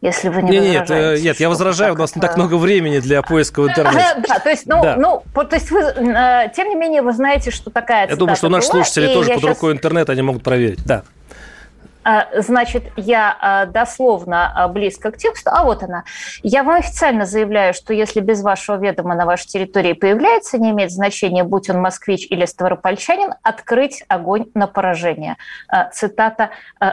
если 0.05 0.29
вы 0.29 0.43
не 0.43 0.59
нет, 0.59 0.63
нет, 0.63 0.91
э, 0.91 1.19
нет, 1.21 1.41
я 1.41 1.49
возражаю, 1.49 1.95
у 1.95 1.97
нас 1.97 2.15
не 2.15 2.21
так 2.21 2.37
много 2.37 2.57
времени 2.57 2.99
для 2.99 3.23
поиска 3.23 3.63
в 3.63 3.69
интернете. 3.69 4.23
Да, 4.29 4.39
то 4.39 4.51
есть, 4.51 4.67
ну, 4.67 4.83
да. 4.83 4.97
ну, 4.97 5.23
то 5.33 5.57
есть 5.57 5.71
вы, 5.71 5.81
э, 5.81 6.51
тем 6.55 6.69
не 6.69 6.75
менее, 6.75 7.01
вы 7.01 7.13
знаете, 7.13 7.51
что 7.51 7.71
такая 7.71 8.07
Я 8.09 8.17
думаю, 8.17 8.37
что 8.37 8.51
наши 8.51 8.67
слушатели 8.69 9.15
тоже 9.15 9.33
под 9.33 9.45
рукой 9.45 9.73
интернет, 9.73 10.11
они 10.11 10.21
могут 10.21 10.43
проверить, 10.43 10.85
да. 10.85 11.05
А, 12.05 12.29
значит, 12.43 12.85
я 12.97 13.37
а, 13.41 13.67
дословно 13.67 14.53
а, 14.55 14.69
близко 14.69 15.11
к 15.11 15.17
тексту, 15.17 15.51
а 15.53 15.65
вот 15.65 15.83
она. 15.83 16.05
Я 16.43 16.63
вам 16.63 16.77
официально 16.77 17.25
заявляю, 17.25 17.73
что 17.73 17.95
если 17.95 18.21
без 18.21 18.43
вашего 18.43 18.77
ведома 18.77 19.15
на 19.15 19.25
вашей 19.25 19.49
территории 19.49 19.95
появляется, 19.95 20.59
не 20.59 20.71
имеет 20.71 20.91
значения, 20.93 21.45
будь 21.45 21.71
он 21.71 21.81
москвич 21.81 22.27
или 22.29 22.45
ставропольчанин, 22.45 23.33
открыть 23.43 24.05
огонь 24.09 24.47
на 24.55 24.67
поражение. 24.67 25.37
Цитата 25.93 26.51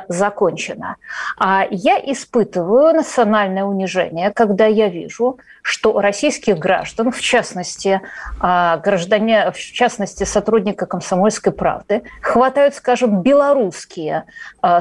закончена. 0.08 0.96
Я 1.40 2.00
испытываю 2.00 2.94
национальное 2.94 3.64
унижение, 3.64 4.32
когда 4.32 4.66
я 4.66 4.88
вижу, 4.88 5.40
что 5.62 6.00
российских 6.00 6.58
граждан, 6.58 7.12
в 7.12 7.20
частности, 7.20 8.02
граждане, 8.40 9.52
в 9.52 9.58
частности, 9.58 10.24
сотрудника 10.24 10.86
«Комсомольской 10.86 11.52
правды», 11.52 12.04
хватают, 12.22 12.76
скажем, 12.76 13.22
белорусские 13.22 14.26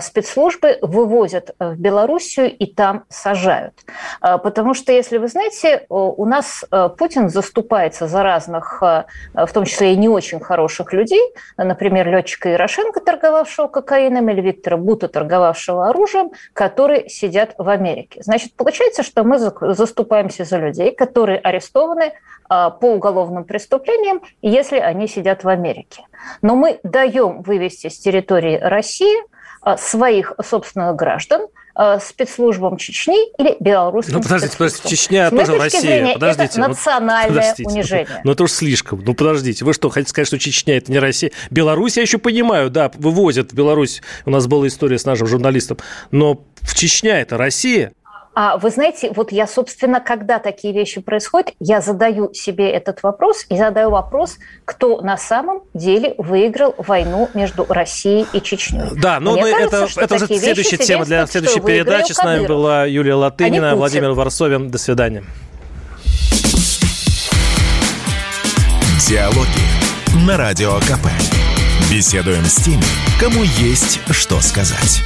специалисты, 0.01 0.20
спецслужбы 0.21 0.79
вывозят 0.83 1.55
в 1.59 1.77
Белоруссию 1.77 2.55
и 2.55 2.67
там 2.67 3.05
сажают. 3.09 3.75
А, 4.21 4.39
потому 4.39 4.75
что, 4.75 4.93
если 4.93 5.19
вы 5.19 5.29
знаете, 5.29 5.87
у 5.89 6.25
нас 6.27 6.65
э, 6.71 6.89
Путин 6.97 7.29
заступается 7.29 8.07
за 8.07 8.23
разных, 8.23 8.83
э, 8.83 9.05
в 9.35 9.53
том 9.53 9.65
числе 9.65 9.95
и 9.95 9.97
не 9.97 10.09
очень 10.09 10.41
хороших 10.41 10.93
людей, 10.93 11.21
например, 11.57 12.09
летчика 12.09 12.51
Ярошенко, 12.51 13.01
торговавшего 13.01 13.69
кокаином, 13.69 14.29
или 14.29 14.41
Виктора 14.41 14.77
Бута, 14.77 15.09
торговавшего 15.09 15.89
оружием, 15.89 16.31
которые 16.53 17.09
сидят 17.09 17.55
в 17.59 17.69
Америке. 17.69 18.23
Значит, 18.23 18.55
получается, 18.55 19.03
что 19.03 19.25
мы 19.25 19.39
заступаемся 19.39 20.45
за 20.45 20.59
людей, 20.59 20.95
которые 20.95 21.39
арестованы 21.39 22.13
по 22.49 22.87
уголовным 22.87 23.45
преступлениям, 23.45 24.23
если 24.43 24.79
они 24.79 25.07
сидят 25.07 25.45
в 25.45 25.49
Америке. 25.49 26.03
Но 26.43 26.57
мы 26.57 26.81
даем 26.83 27.43
вывести 27.43 27.89
с 27.89 27.99
территории 27.99 28.59
России 28.59 29.31
Э, 29.31 29.40
своих 29.79 30.33
собственных 30.43 30.97
граждан 30.97 31.49
э, 31.79 31.99
спецслужбам 32.01 32.77
Чечни 32.77 33.31
или 33.39 33.57
белорусским 33.61 34.15
Ну, 34.15 34.23
подождите, 34.23 34.57
подождите, 34.57 34.89
Чечня 34.89 35.31
тоже 35.31 35.59
Россия. 35.59 35.81
Зрения, 35.81 36.15
подождите. 36.15 36.45
Это 36.45 36.61
национальное 36.61 37.41
подождите, 37.41 37.69
унижение. 37.69 38.21
Ну, 38.25 38.33
это 38.33 38.45
уж 38.45 38.53
слишком. 38.53 39.03
Ну, 39.05 39.15
подождите, 39.15 39.65
вы 39.65 39.73
что, 39.73 39.89
хотите 39.91 40.11
сказать, 40.11 40.29
что 40.29 40.39
Чечня– 40.39 40.77
это 40.79 40.91
не 40.91 40.99
Россия? 40.99 41.31
Беларусь 41.51 41.97
я 41.97 42.03
еще 42.03 42.19
понимаю, 42.19 42.71
да, 42.71 42.91
вывозят 42.95 43.53
в 43.53 43.55
Беларусь. 43.55 44.03
У 44.25 44.31
нас 44.31 44.47
была 44.47 44.67
история 44.67 44.99
с 44.99 45.05
нашим 45.05 45.27
журналистом. 45.27 45.79
Но 46.11 46.45
в 46.63 46.75
Чечня– 46.75 47.21
это 47.23 47.37
Россия. 47.37 47.93
А 48.33 48.59
вы 48.59 48.71
знаете, 48.71 49.11
вот 49.15 49.33
я, 49.33 49.47
собственно, 49.47 50.01
когда 50.01 50.39
такие 50.39 50.73
вещи 50.73 51.01
происходят, 51.01 51.53
я 51.59 51.81
задаю 51.81 52.33
себе 52.33 52.71
этот 52.71 53.03
вопрос 53.03 53.45
и 53.49 53.57
задаю 53.57 53.91
вопрос, 53.91 54.39
кто 54.65 55.01
на 55.01 55.17
самом 55.17 55.63
деле 55.75 56.15
выиграл 56.17 56.75
войну 56.79 57.29
между 57.35 57.67
Россией 57.69 58.27
и 58.33 58.41
Чечней. 58.41 58.83
Да, 58.97 59.19
ну 59.19 59.33
Мне 59.33 59.51
это, 59.51 59.81
кажется, 59.81 60.01
это 60.01 60.15
уже 60.15 60.27
следующая 60.27 60.77
тема 60.77 61.05
для 61.05 61.27
следующей 61.27 61.61
передачи. 61.61 62.13
С 62.13 62.23
нами 62.23 62.47
была 62.47 62.85
Юлия 62.85 63.15
Латынина, 63.15 63.75
Владимир 63.75 64.13
Варсовин. 64.13 64.71
До 64.71 64.79
свидания. 64.79 65.25
Диалоги 69.09 70.27
на 70.27 70.37
Радио 70.37 70.79
КП. 70.81 71.09
Беседуем 71.91 72.45
с 72.45 72.57
теми, 72.57 72.85
кому 73.19 73.43
есть 73.43 74.01
что 74.13 74.41
сказать. 74.41 75.03